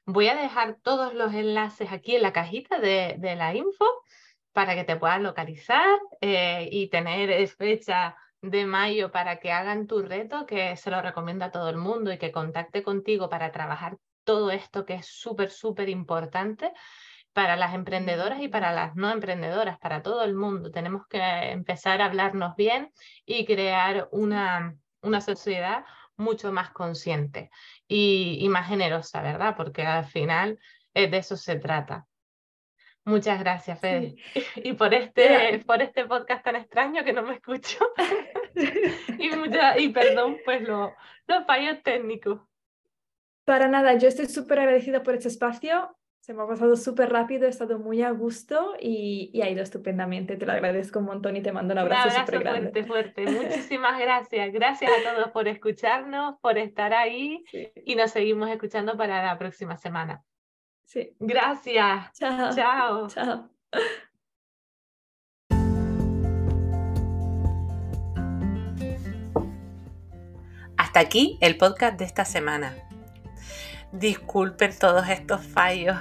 Voy 0.04 0.28
a 0.28 0.34
dejar 0.34 0.78
todos 0.82 1.14
los 1.14 1.32
enlaces 1.34 1.92
aquí 1.92 2.16
en 2.16 2.22
la 2.22 2.32
cajita 2.32 2.80
de, 2.80 3.16
de 3.18 3.36
la 3.36 3.54
info 3.54 3.86
para 4.52 4.74
que 4.74 4.84
te 4.84 4.96
puedas 4.96 5.20
localizar 5.20 5.98
eh, 6.20 6.68
y 6.70 6.88
tener 6.88 7.46
fecha 7.48 8.16
de 8.42 8.66
mayo 8.66 9.12
para 9.12 9.38
que 9.38 9.52
hagan 9.52 9.86
tu 9.86 10.02
reto, 10.02 10.46
que 10.46 10.76
se 10.76 10.90
lo 10.90 11.00
recomiendo 11.00 11.44
a 11.44 11.50
todo 11.50 11.70
el 11.70 11.76
mundo 11.76 12.12
y 12.12 12.18
que 12.18 12.32
contacte 12.32 12.82
contigo 12.82 13.28
para 13.28 13.52
trabajar 13.52 13.98
todo 14.24 14.50
esto 14.50 14.84
que 14.84 14.94
es 14.94 15.06
súper, 15.06 15.50
súper 15.50 15.88
importante 15.88 16.72
para 17.32 17.56
las 17.56 17.74
emprendedoras 17.74 18.40
y 18.40 18.48
para 18.48 18.72
las 18.72 18.94
no 18.94 19.10
emprendedoras, 19.10 19.78
para 19.78 20.02
todo 20.02 20.22
el 20.24 20.34
mundo. 20.34 20.70
Tenemos 20.70 21.06
que 21.06 21.18
empezar 21.50 22.02
a 22.02 22.06
hablarnos 22.06 22.56
bien 22.56 22.92
y 23.24 23.46
crear 23.46 24.08
una, 24.12 24.76
una 25.00 25.20
sociedad 25.20 25.84
mucho 26.16 26.52
más 26.52 26.70
consciente 26.70 27.50
y, 27.88 28.46
más 28.50 28.68
generosa, 28.68 29.22
¿verdad? 29.22 29.54
Porque 29.56 29.82
al 29.82 30.04
final 30.04 30.58
eh, 30.94 31.08
de 31.08 31.18
eso 31.18 31.36
se 31.36 31.56
trata. 31.56 32.06
Muchas 33.04 33.40
gracias, 33.40 33.80
Fede. 33.80 34.16
Y 34.56 34.74
por 34.74 34.94
este, 34.94 35.58
por 35.66 35.82
este 35.82 36.04
podcast 36.04 36.44
tan 36.44 36.56
extraño 36.56 37.02
que 37.04 37.12
no 37.12 37.22
me 37.22 37.34
escucho. 37.34 37.78
y, 39.18 39.30
mucha, 39.30 39.78
y 39.78 39.88
perdón, 39.88 40.38
pues 40.44 40.62
los 40.62 40.92
fallos 41.46 41.82
técnicos. 41.82 42.40
Para 43.44 43.66
nada, 43.66 43.94
yo 43.94 44.06
estoy 44.06 44.26
súper 44.26 44.60
agradecida 44.60 45.02
por 45.02 45.14
este 45.14 45.28
espacio. 45.28 45.96
Se 46.20 46.32
me 46.32 46.44
ha 46.44 46.46
pasado 46.46 46.76
súper 46.76 47.10
rápido, 47.10 47.46
he 47.46 47.48
estado 47.48 47.80
muy 47.80 48.02
a 48.02 48.12
gusto 48.12 48.76
y, 48.78 49.40
ha 49.42 49.50
ido 49.50 49.64
estupendamente. 49.64 50.36
Te 50.36 50.46
lo 50.46 50.52
agradezco 50.52 51.00
un 51.00 51.06
montón 51.06 51.36
y 51.36 51.42
te 51.42 51.50
mando 51.50 51.72
un 51.72 51.78
abrazo 51.78 52.10
súper 52.10 52.38
grande. 52.38 52.84
Fuerte, 52.84 53.24
fuerte. 53.24 53.24
Muchísimas 53.48 53.98
gracias. 53.98 54.52
Gracias 54.52 54.92
a 54.92 55.12
todos 55.12 55.32
por 55.32 55.48
escucharnos, 55.48 56.38
por 56.40 56.56
estar 56.58 56.94
ahí 56.94 57.44
y 57.84 57.96
nos 57.96 58.12
seguimos 58.12 58.48
escuchando 58.50 58.96
para 58.96 59.24
la 59.24 59.36
próxima 59.36 59.76
semana. 59.76 60.22
Sí. 60.92 61.16
Gracias. 61.20 62.12
Chao. 62.12 62.54
Chao. 62.54 63.08
Chao. 63.08 63.48
Hasta 70.76 71.00
aquí 71.00 71.38
el 71.40 71.56
podcast 71.56 71.98
de 71.98 72.04
esta 72.04 72.26
semana. 72.26 72.76
Disculpen 73.92 74.78
todos 74.78 75.08
estos 75.08 75.40
fallos 75.46 75.96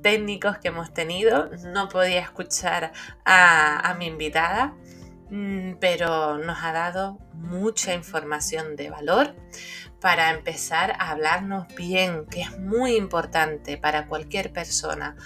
técnicos 0.00 0.58
que 0.58 0.68
hemos 0.68 0.94
tenido. 0.94 1.50
No 1.72 1.88
podía 1.88 2.20
escuchar 2.20 2.92
a, 3.24 3.96
mi 3.98 4.06
invitada, 4.06 4.76
pero 5.80 6.38
nos 6.38 6.58
ha 6.62 6.72
dado 6.72 7.18
mucha 7.34 7.94
información 7.94 8.76
de 8.76 8.90
valor 8.90 9.34
para 10.00 10.30
empezar 10.30 10.92
a 10.98 11.10
hablarnos 11.10 11.66
bien, 11.74 12.26
que 12.26 12.42
es 12.42 12.58
muy 12.58 12.96
importante 12.96 13.76
para 13.76 14.06
cualquier 14.06 14.52
persona. 14.52 15.16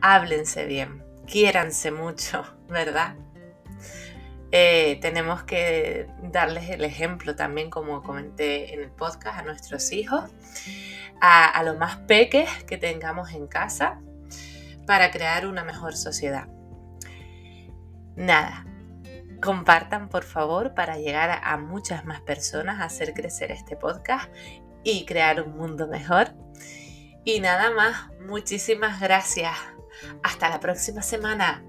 Háblense 0.00 0.66
bien, 0.66 1.04
quiéranse 1.26 1.90
mucho, 1.90 2.44
¿verdad? 2.68 3.14
Eh, 4.50 4.98
tenemos 5.02 5.42
que 5.42 6.06
darles 6.22 6.70
el 6.70 6.82
ejemplo 6.84 7.36
también, 7.36 7.68
como 7.68 8.02
comenté 8.02 8.74
en 8.74 8.80
el 8.80 8.90
podcast, 8.90 9.38
a 9.38 9.42
nuestros 9.42 9.92
hijos 9.92 10.30
a, 11.20 11.62
lo 11.62 11.74
más 11.74 11.96
peques 11.96 12.48
que 12.64 12.78
tengamos 12.78 13.32
en 13.32 13.46
casa 13.46 14.00
para 14.86 15.10
crear 15.10 15.46
una 15.46 15.64
mejor 15.64 15.96
sociedad. 15.96 16.48
Nada, 18.16 18.66
Compartan 19.42 20.08
por 20.08 20.24
favor 20.24 20.74
para 20.74 20.98
llegar 20.98 21.40
a 21.42 21.56
muchas 21.56 22.04
más 22.04 22.20
personas, 22.20 22.80
a 22.80 22.84
hacer 22.84 23.14
crecer 23.14 23.52
este 23.52 23.76
podcast 23.76 24.28
y 24.82 25.04
crear 25.04 25.42
un 25.42 25.56
mundo 25.56 25.86
mejor. 25.86 26.34
Y 27.24 27.40
nada 27.40 27.70
más, 27.70 28.08
muchísimas 28.26 29.00
gracias. 29.00 29.56
Hasta 30.22 30.48
la 30.48 30.60
próxima 30.60 31.02
semana. 31.02 31.62